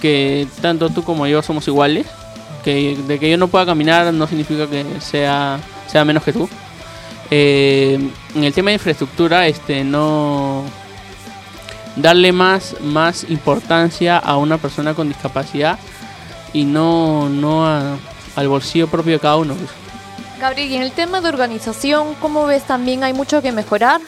que 0.00 0.46
tanto 0.60 0.90
tú 0.90 1.02
como 1.02 1.26
yo 1.26 1.42
somos 1.42 1.66
iguales, 1.66 2.06
que 2.64 2.96
de 3.06 3.18
que 3.18 3.30
yo 3.30 3.36
no 3.36 3.48
pueda 3.48 3.66
caminar 3.66 4.12
no 4.12 4.26
significa 4.26 4.66
que 4.66 4.84
sea, 5.00 5.60
sea 5.86 6.04
menos 6.04 6.22
que 6.24 6.32
tú. 6.32 6.48
Eh, 7.30 7.98
en 8.34 8.44
el 8.44 8.52
tema 8.52 8.70
de 8.70 8.74
infraestructura, 8.74 9.46
este, 9.46 9.84
no 9.84 10.64
darle 11.96 12.32
más, 12.32 12.76
más 12.82 13.24
importancia 13.30 14.18
a 14.18 14.36
una 14.36 14.58
persona 14.58 14.94
con 14.94 15.08
discapacidad 15.08 15.78
y 16.52 16.64
no, 16.64 17.28
no 17.28 17.66
a- 17.66 17.96
al 18.36 18.48
bolsillo 18.48 18.88
propio 18.88 19.12
de 19.14 19.20
cada 19.20 19.36
uno. 19.36 19.54
Gabriel, 20.40 20.70
y 20.70 20.76
en 20.76 20.82
el 20.82 20.92
tema 20.92 21.20
de 21.20 21.28
organización, 21.28 22.14
¿cómo 22.20 22.46
ves 22.46 22.64
también 22.64 23.04
hay 23.04 23.12
mucho 23.12 23.40
que 23.40 23.52
mejorar? 23.52 24.00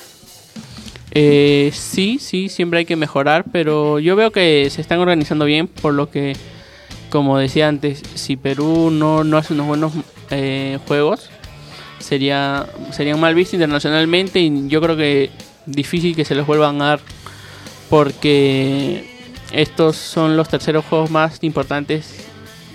Eh, 1.12 1.70
sí, 1.72 2.18
sí, 2.20 2.48
siempre 2.48 2.80
hay 2.80 2.84
que 2.84 2.96
mejorar, 2.96 3.44
pero 3.50 3.98
yo 4.00 4.16
veo 4.16 4.32
que 4.32 4.68
se 4.70 4.80
están 4.80 4.98
organizando 4.98 5.44
bien, 5.44 5.66
por 5.68 5.94
lo 5.94 6.10
que, 6.10 6.36
como 7.10 7.38
decía 7.38 7.68
antes, 7.68 8.02
si 8.14 8.36
Perú 8.36 8.90
no, 8.92 9.24
no 9.24 9.36
hace 9.38 9.52
unos 9.54 9.66
buenos 9.66 9.92
eh, 10.30 10.78
juegos, 10.86 11.30
sería 11.98 12.66
serían 12.92 13.18
mal 13.20 13.34
vistos 13.34 13.54
internacionalmente 13.54 14.38
y 14.40 14.68
yo 14.68 14.80
creo 14.80 14.96
que 14.96 15.30
difícil 15.66 16.14
que 16.14 16.24
se 16.24 16.34
les 16.34 16.46
vuelvan 16.46 16.80
a 16.82 16.86
dar 16.86 17.00
porque 17.88 19.04
estos 19.52 19.96
son 19.96 20.36
los 20.36 20.48
terceros 20.48 20.84
juegos 20.84 21.10
más 21.10 21.38
importantes 21.42 22.26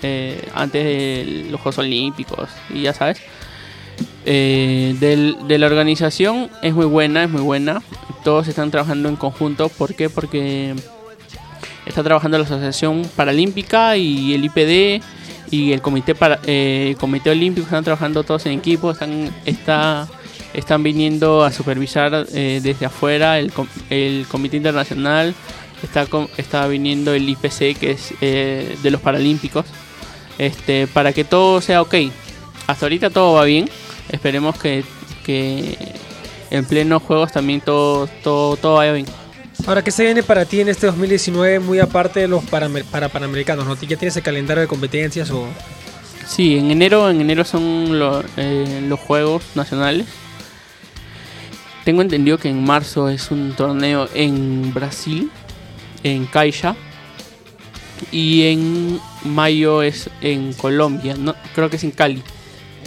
eh, 0.02 0.48
antes 0.54 0.84
de 0.84 1.46
los 1.50 1.60
Juegos 1.60 1.78
Olímpicos 1.78 2.48
y 2.74 2.82
ya 2.82 2.94
sabes. 2.94 3.20
Eh, 4.24 4.96
del- 5.00 5.36
de 5.48 5.58
la 5.58 5.66
organización 5.66 6.48
es 6.62 6.74
muy 6.74 6.86
buena, 6.86 7.24
es 7.24 7.30
muy 7.30 7.42
buena. 7.42 7.82
Todos 8.24 8.48
están 8.48 8.70
trabajando 8.70 9.08
en 9.08 9.16
conjunto. 9.16 9.68
¿Por 9.68 9.94
qué? 9.94 10.08
Porque 10.08 10.74
está 11.86 12.02
trabajando 12.02 12.38
la 12.38 12.44
Asociación 12.44 13.02
Paralímpica 13.16 13.96
y 13.96 14.34
el 14.34 14.44
IPD 14.44 15.02
y 15.50 15.72
el 15.72 15.82
Comité 15.82 16.14
para, 16.14 16.40
eh, 16.46 16.88
el 16.90 16.96
Comité 16.96 17.30
Olímpico 17.30 17.66
están 17.66 17.84
trabajando 17.84 18.24
todos 18.24 18.46
en 18.46 18.52
equipo. 18.52 18.90
Están 18.90 19.30
está, 19.44 20.08
están 20.54 20.82
viniendo 20.82 21.44
a 21.44 21.52
supervisar 21.52 22.26
eh, 22.32 22.60
desde 22.62 22.86
afuera 22.86 23.38
el, 23.38 23.52
el 23.90 24.26
Comité 24.28 24.56
Internacional. 24.56 25.34
Está 25.82 26.06
está 26.36 26.66
viniendo 26.68 27.12
el 27.12 27.28
IPC 27.28 27.78
que 27.78 27.90
es 27.90 28.14
eh, 28.20 28.76
de 28.82 28.90
los 28.90 29.00
Paralímpicos. 29.00 29.66
Este 30.38 30.86
para 30.86 31.12
que 31.12 31.24
todo 31.24 31.60
sea 31.60 31.82
ok. 31.82 31.94
Hasta 32.66 32.86
ahorita 32.86 33.10
todo 33.10 33.34
va 33.34 33.44
bien. 33.44 33.68
Esperemos 34.10 34.58
que, 34.58 34.84
que 35.24 35.76
en 36.50 36.64
pleno 36.64 37.00
juegos 37.00 37.32
también 37.32 37.60
todo, 37.60 38.06
todo, 38.22 38.56
todo 38.56 38.76
vaya 38.76 38.92
bien. 38.92 39.06
Ahora, 39.66 39.82
¿qué 39.84 39.92
se 39.92 40.04
viene 40.04 40.22
para 40.22 40.44
ti 40.44 40.60
en 40.60 40.68
este 40.68 40.86
2019 40.86 41.60
muy 41.60 41.78
aparte 41.78 42.20
de 42.20 42.28
los 42.28 42.42
paramer- 42.44 42.84
para 42.84 43.08
panamericanos? 43.08 43.64
¿no? 43.64 43.74
¿Ya 43.80 43.96
tienes 43.96 44.16
el 44.16 44.22
calendario 44.22 44.60
de 44.62 44.66
competencias 44.66 45.30
o...? 45.30 45.46
Sí, 46.26 46.56
en 46.58 46.70
enero, 46.70 47.08
en 47.10 47.20
enero 47.20 47.44
son 47.44 47.98
lo- 47.98 48.24
eh, 48.36 48.82
los 48.88 48.98
Juegos 48.98 49.44
Nacionales. 49.54 50.06
Tengo 51.84 52.02
entendido 52.02 52.38
que 52.38 52.48
en 52.48 52.62
marzo 52.64 53.08
es 53.08 53.30
un 53.30 53.52
torneo 53.54 54.08
en 54.14 54.72
Brasil, 54.74 55.30
en 56.02 56.26
Caixa. 56.26 56.74
Y 58.10 58.46
en 58.48 59.00
mayo 59.24 59.82
es 59.82 60.10
en 60.22 60.52
Colombia, 60.54 61.14
no, 61.16 61.36
creo 61.54 61.70
que 61.70 61.76
es 61.76 61.84
en 61.84 61.92
Cali. 61.92 62.22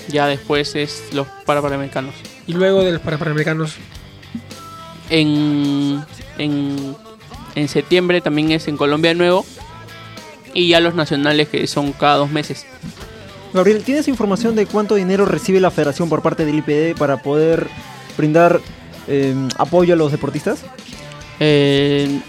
Ya 0.09 0.27
después 0.27 0.75
es 0.75 1.03
los 1.13 1.25
Parapanamericanos. 1.45 2.13
Y 2.47 2.53
luego 2.53 2.83
de 2.83 2.91
los 2.91 3.01
para 3.01 3.17
panamericanos, 3.17 3.75
En, 5.09 6.03
en, 6.37 6.95
en 7.55 7.67
septiembre 7.67 8.21
también 8.21 8.51
es 8.51 8.67
en 8.67 8.77
Colombia 8.77 9.09
de 9.11 9.15
nuevo. 9.15 9.45
Y 10.53 10.69
ya 10.69 10.79
los 10.79 10.95
nacionales 10.95 11.49
que 11.49 11.67
son 11.67 11.91
cada 11.91 12.15
dos 12.15 12.31
meses. 12.31 12.65
Gabriel, 13.53 13.83
¿tienes 13.83 14.07
información 14.07 14.55
de 14.55 14.65
cuánto 14.65 14.95
dinero 14.95 15.25
recibe 15.25 15.59
la 15.59 15.71
federación 15.71 16.09
por 16.09 16.21
parte 16.21 16.45
del 16.45 16.59
IPD 16.59 16.97
para 16.97 17.21
poder 17.21 17.67
brindar 18.17 18.59
eh, 19.07 19.33
apoyo 19.57 19.93
a 19.93 19.97
los 19.97 20.11
deportistas? 20.11 20.63
Eh, 21.39 22.19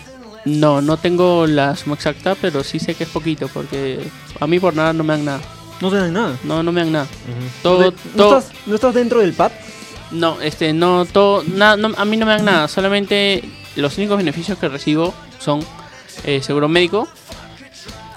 no, 0.45 0.81
no 0.81 0.97
tengo 0.97 1.47
la 1.47 1.75
suma 1.75 1.97
exacta, 1.97 2.37
pero 2.41 2.63
sí 2.63 2.79
sé 2.79 2.95
que 2.95 3.05
es 3.05 3.11
poquito, 3.11 3.49
porque 3.49 3.99
a 4.39 4.47
mí 4.47 4.61
por 4.61 4.75
nada 4.75 4.93
no 4.93 5.03
me 5.03 5.15
dan 5.15 5.25
nada. 5.25 5.41
No 5.81 5.91
te 5.91 5.97
dan 5.97 6.13
nada. 6.13 6.37
No, 6.45 6.63
no 6.63 6.73
me 6.73 6.81
dan 6.83 6.93
nada. 6.93 7.07
Todo, 7.63 7.91
¿No, 7.91 7.93
todo, 8.17 8.39
estás, 8.39 8.53
¿No 8.67 8.75
estás 8.77 8.95
dentro 8.95 9.21
del 9.21 9.33
PAD? 9.33 9.53
no, 10.13 10.41
este, 10.41 10.73
no, 10.73 11.05
todo, 11.05 11.43
nada, 11.43 11.77
no, 11.77 11.91
a 11.97 12.05
mí 12.05 12.17
no 12.17 12.27
me 12.27 12.33
dan 12.33 12.45
nada. 12.45 12.69
Solamente 12.69 13.43
los 13.77 13.97
únicos 13.99 14.17
beneficios 14.17 14.59
que 14.59 14.69
recibo 14.69 15.15
son 15.39 15.61
eh, 16.25 16.41
seguro 16.43 16.69
médico, 16.69 17.09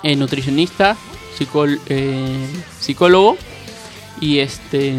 eh, 0.04 0.16
nutricionista, 0.16 0.96
psicol- 1.38 1.80
eh, 1.88 2.48
psicólogo 2.80 3.38
y 4.22 4.40
este, 4.40 4.94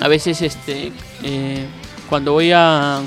a 0.00 0.08
veces 0.08 0.42
este, 0.42 0.92
eh, 1.22 1.66
cuando 2.08 2.32
voy 2.32 2.52
a, 2.52 3.00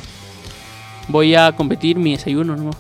voy 1.08 1.36
a 1.36 1.52
competir 1.54 1.98
mi 1.98 2.12
desayuno, 2.14 2.56
no, 2.56 2.72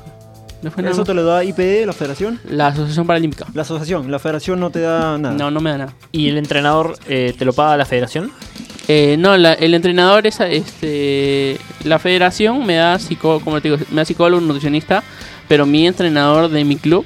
no 0.62 0.71
fue 0.71 0.82
nada 0.84 0.93
¿Eso 0.93 1.04
te 1.04 1.13
lo 1.13 1.24
da 1.24 1.43
IPD, 1.43 1.86
la 1.86 1.93
federación? 1.93 2.39
La 2.50 2.67
Asociación 2.67 3.06
Paralímpica. 3.06 3.45
La 3.54 3.62
asociación, 3.62 4.10
la 4.10 4.19
federación 4.19 4.60
no 4.60 4.69
te 4.71 4.80
da 4.80 5.17
nada. 5.17 5.36
No, 5.36 5.52
no 5.52 5.60
me 5.62 5.69
da 5.71 5.78
nada. 5.78 5.93
¿Y 6.12 6.30
el 6.30 6.38
entrenador 6.38 6.98
eh, 7.08 7.36
te 7.38 7.45
lo 7.45 7.54
paga 7.54 7.78
la 7.78 7.86
federación? 7.86 8.32
Eh, 8.88 9.15
no, 9.19 9.38
la- 9.38 9.54
el 9.54 9.74
entrenador 9.74 10.26
es 10.28 10.39
este 10.39 11.58
la 11.86 12.00
federación 12.00 12.65
me 12.65 12.76
da 12.76 13.00
psicó, 13.00 13.39
como 13.39 13.62
te 13.62 13.69
digo, 13.69 13.84
me 13.91 13.98
da 13.98 14.06
psicólogo, 14.06 14.41
nutricionista, 14.41 15.04
pero 15.48 15.65
mi 15.65 15.88
entrenador 15.88 16.50
de 16.50 16.63
mi 16.65 16.76
club 16.76 17.06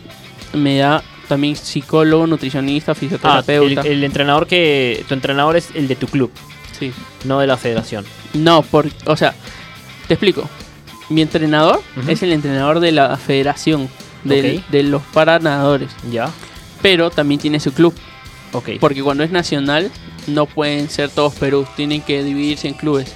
me 0.53 0.77
da 0.77 1.03
también 1.27 1.55
psicólogo, 1.55 2.25
nutricionista, 2.25 2.93
Ah, 2.93 2.95
fisioterapeuta. 2.95 3.81
el, 3.81 3.87
el 3.87 4.03
entrenador 4.03 4.47
que... 4.47 5.05
Tu 5.07 5.13
entrenador 5.13 5.55
es 5.57 5.69
el 5.75 5.87
de 5.87 5.95
tu 5.95 6.07
club, 6.07 6.31
Sí. 6.79 6.91
no 7.25 7.39
de 7.39 7.45
la 7.47 7.57
federación. 7.57 8.03
No, 8.33 8.63
por, 8.63 8.87
o 9.05 9.15
sea, 9.15 9.35
te 10.07 10.15
explico. 10.15 10.49
Mi 11.09 11.21
entrenador 11.21 11.81
es 12.07 12.23
el 12.23 12.31
entrenador 12.31 12.79
de 12.79 12.91
la 12.91 13.17
federación 13.17 13.89
del- 14.23 14.63
de 14.69 14.83
los 14.83 15.01
paranadadores, 15.13 15.89
Ya, 16.11 16.29
pero 16.81 17.09
también 17.09 17.39
tiene 17.41 17.59
su 17.59 17.73
club, 17.73 17.93
ok. 18.53 18.69
porque 18.79 19.03
cuando 19.03 19.23
es 19.23 19.31
nacional 19.31 19.91
no 20.27 20.45
pueden 20.45 20.89
ser 20.89 21.09
todos 21.09 21.33
Perú, 21.35 21.65
tienen 21.75 22.01
que 22.01 22.23
dividirse 22.23 22.67
en 22.67 22.73
clubes. 22.75 23.13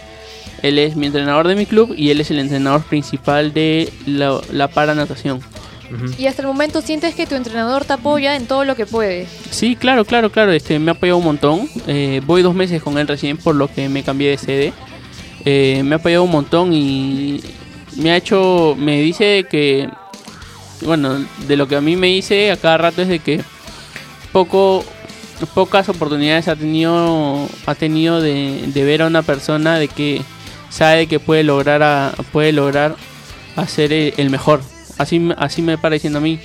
Él 0.63 0.79
es 0.79 0.95
mi 0.95 1.05
entrenador 1.05 1.47
de 1.47 1.55
mi 1.55 1.67
club 1.67 1.93
y 1.95 2.09
él 2.09 2.21
es 2.21 2.31
el 2.31 2.39
entrenador 2.39 2.83
principal 2.83 3.53
de 3.53 3.93
la, 4.07 4.41
la 4.51 4.67
paranatación. 4.69 5.41
Y 6.17 6.25
hasta 6.25 6.41
el 6.41 6.47
momento 6.47 6.81
sientes 6.81 7.13
que 7.13 7.27
tu 7.27 7.35
entrenador 7.35 7.85
te 7.85 7.93
apoya 7.93 8.35
en 8.35 8.47
todo 8.47 8.65
lo 8.65 8.75
que 8.75 8.85
puede. 8.85 9.27
Sí, 9.51 9.75
claro, 9.75 10.05
claro, 10.05 10.31
claro. 10.31 10.51
Este, 10.51 10.79
me 10.79 10.89
ha 10.89 10.93
apoyado 10.93 11.17
un 11.17 11.25
montón. 11.25 11.69
Eh, 11.85 12.21
voy 12.25 12.41
dos 12.41 12.55
meses 12.55 12.81
con 12.81 12.97
él 12.97 13.07
recién 13.07 13.37
por 13.37 13.53
lo 13.55 13.67
que 13.67 13.89
me 13.89 14.01
cambié 14.01 14.31
de 14.31 14.37
sede. 14.37 14.73
Eh, 15.45 15.81
me 15.83 15.95
ha 15.95 15.97
apoyado 15.97 16.23
un 16.23 16.31
montón 16.31 16.73
y 16.73 17.41
me 17.97 18.11
ha 18.11 18.17
hecho, 18.17 18.75
me 18.79 19.01
dice 19.01 19.45
que, 19.49 19.89
bueno, 20.83 21.23
de 21.47 21.57
lo 21.57 21.67
que 21.67 21.75
a 21.75 21.81
mí 21.81 21.95
me 21.95 22.07
dice 22.07 22.51
a 22.51 22.57
cada 22.57 22.77
rato 22.77 23.01
es 23.01 23.07
de 23.07 23.19
que 23.19 23.41
poco, 24.31 24.83
pocas 25.53 25.89
oportunidades 25.89 26.47
ha 26.47 26.55
tenido, 26.55 27.47
ha 27.65 27.75
tenido 27.75 28.19
de, 28.21 28.63
de 28.67 28.83
ver 28.83 29.03
a 29.03 29.07
una 29.07 29.21
persona 29.21 29.77
de 29.77 29.89
que 29.89 30.21
sabe 30.73 31.07
que 31.07 31.19
puede 31.19 31.43
lograr, 31.43 31.83
a- 31.83 32.13
puede 32.31 32.51
lograr 32.51 32.95
hacer 33.55 33.93
el, 33.93 34.13
el 34.17 34.29
mejor. 34.29 34.61
Así, 34.97 35.19
me- 35.19 35.35
así 35.37 35.61
me 35.61 35.77
pareciendo 35.77 36.19
a 36.19 36.21
mí 36.21 36.39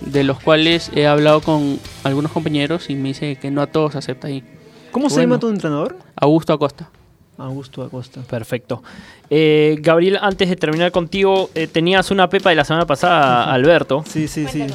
de 0.00 0.24
los 0.24 0.40
cuales 0.40 0.90
he 0.94 1.06
hablado 1.06 1.40
con 1.40 1.78
algunos 2.02 2.32
compañeros 2.32 2.90
y 2.90 2.94
me 2.96 3.08
dice 3.10 3.36
que 3.36 3.50
no 3.50 3.62
a 3.62 3.66
todos 3.68 3.94
acepta 3.94 4.26
ahí. 4.28 4.42
¿Cómo 4.90 5.08
se 5.08 5.20
llama 5.20 5.38
tu 5.38 5.48
entrenador? 5.48 5.96
Augusto 6.16 6.52
Acosta. 6.52 6.90
Augusto 7.38 7.82
Acosta. 7.82 8.20
Perfecto. 8.22 8.82
Eh, 9.30 9.76
Gabriel, 9.80 10.18
antes 10.20 10.48
de 10.50 10.56
terminar 10.56 10.92
contigo, 10.92 11.50
eh, 11.54 11.66
tenías 11.66 12.10
una 12.10 12.28
pepa 12.28 12.50
de 12.50 12.56
la 12.56 12.64
semana 12.64 12.84
pasada, 12.86 13.50
Alberto. 13.52 14.04
Sí, 14.06 14.28
sí, 14.28 14.46
sí. 14.52 14.66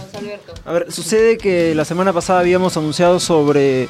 A 0.65 0.71
ver, 0.71 0.91
sucede 0.91 1.37
que 1.37 1.75
la 1.75 1.85
semana 1.85 2.13
pasada 2.13 2.39
habíamos 2.39 2.75
anunciado 2.77 3.19
sobre 3.19 3.87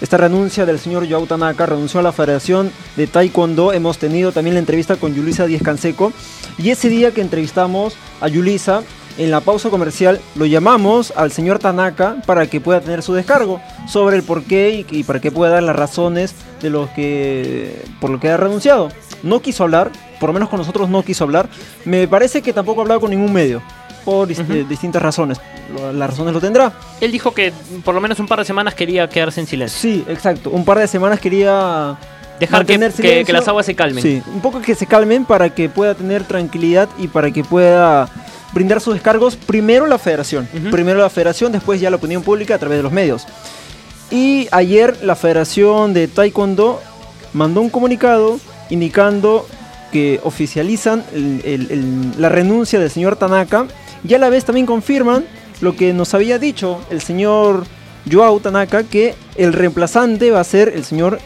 esta 0.00 0.16
renuncia 0.16 0.64
del 0.64 0.78
señor 0.78 1.08
Joao 1.08 1.26
Tanaka, 1.26 1.66
renunció 1.66 2.00
a 2.00 2.02
la 2.02 2.12
Federación 2.12 2.70
de 2.96 3.06
Taekwondo. 3.06 3.72
Hemos 3.72 3.98
tenido 3.98 4.32
también 4.32 4.54
la 4.54 4.60
entrevista 4.60 4.96
con 4.96 5.14
Yulisa 5.14 5.46
Díez 5.46 5.62
Canseco. 5.62 6.12
Y 6.56 6.70
ese 6.70 6.88
día 6.88 7.12
que 7.12 7.20
entrevistamos 7.20 7.96
a 8.20 8.28
Yulisa, 8.28 8.82
en 9.18 9.30
la 9.30 9.40
pausa 9.40 9.68
comercial, 9.68 10.20
lo 10.36 10.46
llamamos 10.46 11.12
al 11.16 11.32
señor 11.32 11.58
Tanaka 11.58 12.16
para 12.24 12.46
que 12.46 12.60
pueda 12.60 12.80
tener 12.80 13.02
su 13.02 13.12
descargo 13.12 13.60
sobre 13.86 14.16
el 14.16 14.22
porqué 14.22 14.86
y, 14.90 14.98
y 14.98 15.04
para 15.04 15.20
que 15.20 15.30
pueda 15.30 15.52
dar 15.52 15.62
las 15.62 15.76
razones 15.76 16.34
de 16.62 16.70
lo 16.70 16.88
que 16.94 17.82
por 18.00 18.08
lo 18.08 18.18
que 18.18 18.30
ha 18.30 18.36
renunciado. 18.36 18.88
No 19.22 19.42
quiso 19.42 19.64
hablar, 19.64 19.90
por 20.18 20.30
lo 20.30 20.32
menos 20.32 20.48
con 20.48 20.58
nosotros 20.58 20.88
no 20.88 21.02
quiso 21.02 21.24
hablar. 21.24 21.48
Me 21.84 22.08
parece 22.08 22.40
que 22.40 22.54
tampoco 22.54 22.80
ha 22.80 22.84
hablado 22.84 23.00
con 23.00 23.10
ningún 23.10 23.32
medio 23.32 23.60
por 24.04 24.30
eh, 24.30 24.64
distintas 24.68 25.00
razones. 25.02 25.40
Las 25.94 26.10
razones 26.10 26.34
lo 26.34 26.40
tendrá. 26.40 26.72
Él 27.00 27.12
dijo 27.12 27.32
que 27.32 27.52
por 27.84 27.94
lo 27.94 28.00
menos 28.00 28.18
un 28.18 28.26
par 28.26 28.38
de 28.40 28.44
semanas 28.44 28.74
quería 28.74 29.08
quedarse 29.08 29.40
en 29.40 29.46
silencio. 29.46 29.78
Sí, 29.78 30.04
exacto. 30.08 30.50
Un 30.50 30.64
par 30.64 30.78
de 30.78 30.86
semanas 30.88 31.20
quería 31.20 31.96
Dejar 32.40 32.64
que, 32.66 33.24
las 33.32 33.46
aguas 33.48 33.66
se 33.66 33.74
calmen. 33.74 34.02
Sí, 34.02 34.22
un 34.34 34.40
poco 34.40 34.60
que 34.62 34.74
se 34.74 34.86
calmen 34.86 35.24
para 35.24 35.54
que 35.54 35.68
pueda 35.68 35.94
tener 35.94 36.24
tranquilidad 36.24 36.88
y 36.98 37.06
para 37.08 37.30
que 37.30 37.44
pueda 37.44 38.08
brindar 38.52 38.80
sus 38.80 38.94
descargos 38.94 39.36
primero 39.36 39.86
la 39.86 39.98
federación. 39.98 40.48
Primero 40.70 40.98
la 41.00 41.10
federación, 41.10 41.52
después 41.52 41.80
ya 41.80 41.90
la 41.90 41.96
opinión 41.96 42.22
pública 42.22 42.54
a 42.54 42.58
través 42.58 42.78
de 42.78 42.82
los 42.82 42.92
medios. 42.92 43.26
Y 44.10 44.48
ayer 44.50 44.96
la 45.04 45.14
Federación 45.14 45.94
de 45.94 46.08
Taekwondo 46.08 46.80
mandó 47.32 47.60
un 47.60 47.70
comunicado 47.70 48.40
indicando 48.68 49.46
que 49.92 50.18
oficializan 50.24 51.04
el- 51.14 51.42
el- 51.44 51.70
el- 51.70 52.20
la 52.20 52.28
renuncia 52.28 52.80
del 52.80 52.90
señor 52.90 53.14
Tanaka 53.16 53.66
y 54.06 54.14
a 54.14 54.18
la 54.18 54.28
vez 54.28 54.44
también 54.44 54.66
confirman 54.66 55.24
lo 55.60 55.76
que 55.76 55.92
nos 55.92 56.14
había 56.14 56.38
dicho 56.38 56.80
el 56.90 57.00
señor 57.00 57.64
Joao 58.10 58.40
Tanaka, 58.40 58.84
que 58.84 59.14
el 59.36 59.52
reemplazante 59.52 60.30
va 60.30 60.40
a 60.40 60.44
ser 60.44 60.72
el 60.74 60.84
señor 60.84 61.18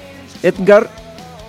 Edgar 0.42 0.90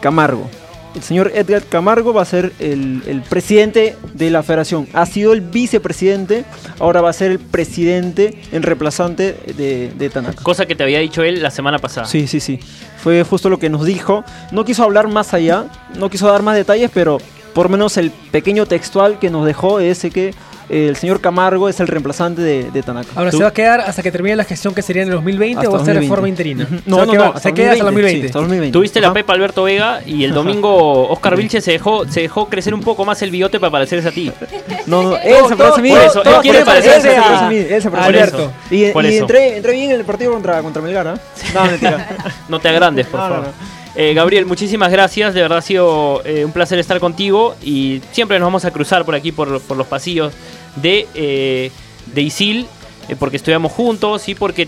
Camargo. 0.02 0.48
El 0.96 1.04
señor 1.04 1.34
Edgar 1.36 1.64
Camargo 1.64 2.14
va 2.14 2.22
a 2.22 2.26
ser 2.26 2.54
el, 2.60 3.04
el 3.06 3.22
presidente 3.22 3.98
de 4.14 4.30
la 4.30 4.44
federación. 4.44 4.88
Ha 4.94 5.06
sido 5.06 5.34
el 5.34 5.42
vicepresidente, 5.42 6.46
ahora 6.80 7.02
va 7.02 7.10
a 7.10 7.14
ser 7.14 7.32
el 7.32 7.40
presidente 7.40 8.42
en 8.54 8.64
reemplazante 8.64 9.36
de, 9.58 9.92
de 9.94 10.10
Tanaka. 10.10 10.42
Cosa 10.42 10.66
que 10.66 10.76
te 10.76 10.84
había 10.84 11.00
dicho 11.00 11.22
él 11.24 11.44
la 11.44 11.52
semana 11.52 11.80
pasada. 11.80 12.08
Sí, 12.08 12.28
sí, 12.28 12.40
sí. 12.40 12.60
Fue 13.04 13.24
justo 13.24 13.50
lo 13.50 13.60
que 13.60 13.70
nos 13.70 13.84
dijo. 13.84 14.24
No 14.54 14.64
quiso 14.64 14.84
hablar 14.84 15.10
más 15.10 15.34
allá, 15.34 15.66
no 15.98 16.10
quiso 16.10 16.28
dar 16.28 16.44
más 16.44 16.56
detalles, 16.56 16.90
pero 16.94 17.18
por 17.54 17.68
menos 17.68 17.98
el 17.98 18.12
pequeño 18.12 18.66
textual 18.66 19.20
que 19.20 19.30
nos 19.30 19.46
dejó 19.46 19.82
es 19.82 19.98
ese 19.98 20.12
que 20.12 20.34
el 20.70 20.96
señor 20.96 21.22
Camargo 21.22 21.70
es 21.70 21.80
el 21.80 21.88
reemplazante 21.88 22.42
de, 22.42 22.72
de 22.72 22.84
Tanaka. 22.84 23.10
Ahora, 23.16 23.32
¿Tú? 23.32 23.38
¿se 23.38 23.44
va 23.44 23.50
a 23.50 23.54
quedar 23.54 23.82
hasta 23.82 24.02
que 24.02 24.12
termine 24.12 24.36
la 24.36 24.44
gestión 24.44 24.74
que 24.74 24.82
sería 24.82 25.04
en 25.04 25.10
el 25.10 25.16
2020 25.16 25.58
Hasta 25.60 25.70
o 25.70 25.74
va 25.74 25.78
a 25.82 25.86
ser 25.86 25.94
de 26.00 26.08
2020. 26.08 26.16
forma 26.16 26.30
interina? 26.30 26.64
Ujú. 26.66 26.76
¿Se 26.84 26.92
va 26.96 27.04
a 27.04 27.06
quedar- 27.08 27.40
se 27.42 27.54
queda 27.54 27.72
hasta 27.72 27.80
el 27.80 27.86
2020. 27.86 28.20
sí, 28.22 28.26
hasta 28.28 28.40
2020. 28.40 28.74
Tuviste 28.74 29.02
la. 29.02 29.14
Pepa 29.14 29.34
Alberto 29.34 29.64
Vega 29.64 30.02
y 30.06 30.24
el 30.24 30.34
domingo 30.34 31.08
Oscar 31.10 31.36
Vilche 31.36 31.62
se 31.62 31.72
dejó, 31.72 32.06
se 32.08 32.22
dejó 32.22 32.50
crecer 32.50 32.74
un 32.74 32.82
poco 32.82 33.06
más 33.06 33.22
el 33.22 33.32
bigote 33.32 33.60
para 33.60 33.72
parecerse 33.72 34.08
a 34.08 34.12
ti. 34.12 34.32
No, 34.88 35.02
no, 35.02 35.18
él 35.18 35.36
se 35.50 35.56
parece 35.56 35.80
a 35.80 35.84
mí. 35.84 35.90
por 35.90 36.00
eso, 36.02 36.24
él 36.24 36.36
quiere 36.44 36.64
parecerse 36.64 37.16
a- 37.18 37.50
mí, 37.50 37.56
él 37.58 37.82
se 37.82 37.90
parece 37.90 38.08
a 38.08 38.12
mí. 38.12 38.18
Alberto. 38.18 38.52
Y, 38.70 38.84
entré, 38.84 39.58
entré 39.58 39.72
bien 39.74 39.92
en 39.92 40.00
el 40.00 40.06
partido 40.06 40.32
contra, 40.32 40.62
contra 40.62 40.80
Melgar, 40.82 41.08
¿ah? 41.08 41.16
No, 41.56 41.66
mentira. 41.66 42.08
No 42.48 42.60
te 42.60 42.70
agrandes, 42.70 43.08
por 43.08 43.20
No, 43.20 43.28
no, 43.30 43.36
favor. 43.36 43.50
Eh, 43.96 44.14
Gabriel, 44.14 44.46
muchísimas 44.46 44.92
gracias. 44.92 45.34
De 45.34 45.42
verdad 45.42 45.60
ha 45.60 45.62
sido 45.62 46.22
eh, 46.26 46.44
un 46.44 46.52
placer 46.52 46.80
estar 46.80 47.00
contigo 47.00 47.56
y 47.64 48.02
siempre 48.12 48.38
nos 48.40 48.48
vamos 48.48 48.66
a 48.66 48.72
cruzar 48.72 49.06
por 49.06 49.16
aquí, 49.16 49.32
por, 49.32 49.62
por 49.62 49.78
los 49.78 49.88
pasillos 49.88 50.34
de, 50.76 51.08
eh, 51.16 51.72
de 52.14 52.22
ISIL, 52.22 52.68
eh, 53.08 53.16
porque 53.18 53.38
estudiamos 53.38 53.72
juntos 53.72 54.28
y 54.28 54.36
porque 54.36 54.68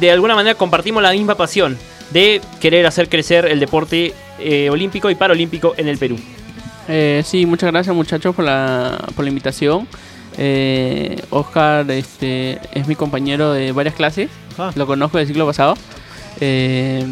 de 0.00 0.10
alguna 0.10 0.34
manera 0.34 0.56
compartimos 0.56 1.02
la 1.02 1.12
misma 1.12 1.36
pasión 1.36 1.78
de 2.10 2.40
querer 2.60 2.86
hacer 2.86 3.08
crecer 3.08 3.46
el 3.46 3.60
deporte 3.60 4.12
eh, 4.38 4.68
olímpico 4.70 5.10
y 5.10 5.14
paralímpico 5.14 5.74
en 5.78 5.88
el 5.88 5.96
Perú. 5.98 6.18
Eh, 6.88 7.22
sí, 7.24 7.46
muchas 7.46 7.72
gracias 7.72 7.96
muchachos 7.96 8.34
por 8.34 8.44
la, 8.44 8.98
por 9.16 9.24
la 9.24 9.30
invitación. 9.30 9.88
Eh, 10.38 11.20
Oscar 11.30 11.90
este, 11.90 12.60
es 12.72 12.86
mi 12.86 12.94
compañero 12.94 13.52
de 13.52 13.72
varias 13.72 13.94
clases, 13.94 14.28
Ah. 14.58 14.70
lo 14.74 14.86
conozco 14.86 15.18
del 15.18 15.26
ciclo 15.26 15.46
pasado. 15.46 15.76
Eh, 16.40 17.06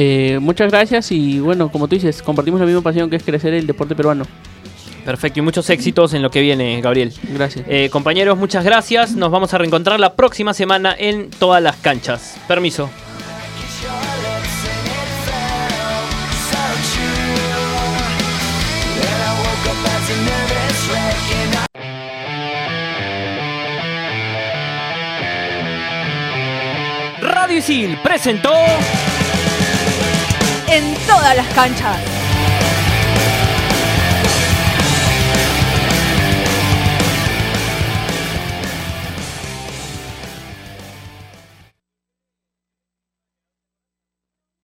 eh, 0.00 0.38
muchas 0.38 0.70
gracias 0.70 1.10
y 1.10 1.40
bueno, 1.40 1.72
como 1.72 1.88
tú 1.88 1.96
dices, 1.96 2.22
compartimos 2.22 2.60
la 2.60 2.66
misma 2.66 2.82
pasión 2.82 3.10
que 3.10 3.16
es 3.16 3.24
crecer 3.24 3.52
el 3.52 3.66
deporte 3.66 3.96
peruano. 3.96 4.24
Perfecto 5.04 5.40
y 5.40 5.42
muchos 5.42 5.68
éxitos 5.70 6.14
en 6.14 6.22
lo 6.22 6.30
que 6.30 6.40
viene, 6.40 6.80
Gabriel. 6.80 7.12
Gracias. 7.34 7.64
Eh, 7.68 7.88
compañeros, 7.90 8.38
muchas 8.38 8.64
gracias. 8.64 9.16
Nos 9.16 9.32
vamos 9.32 9.52
a 9.54 9.58
reencontrar 9.58 9.98
la 9.98 10.14
próxima 10.14 10.54
semana 10.54 10.94
en 10.96 11.30
todas 11.30 11.60
las 11.60 11.74
canchas. 11.78 12.38
Permiso. 12.46 12.88
Radio 27.20 27.56
Isil 27.56 27.98
presentó 28.00 28.52
En 30.70 30.94
todas 31.06 31.34
las 31.34 31.48
canchas. 31.54 32.27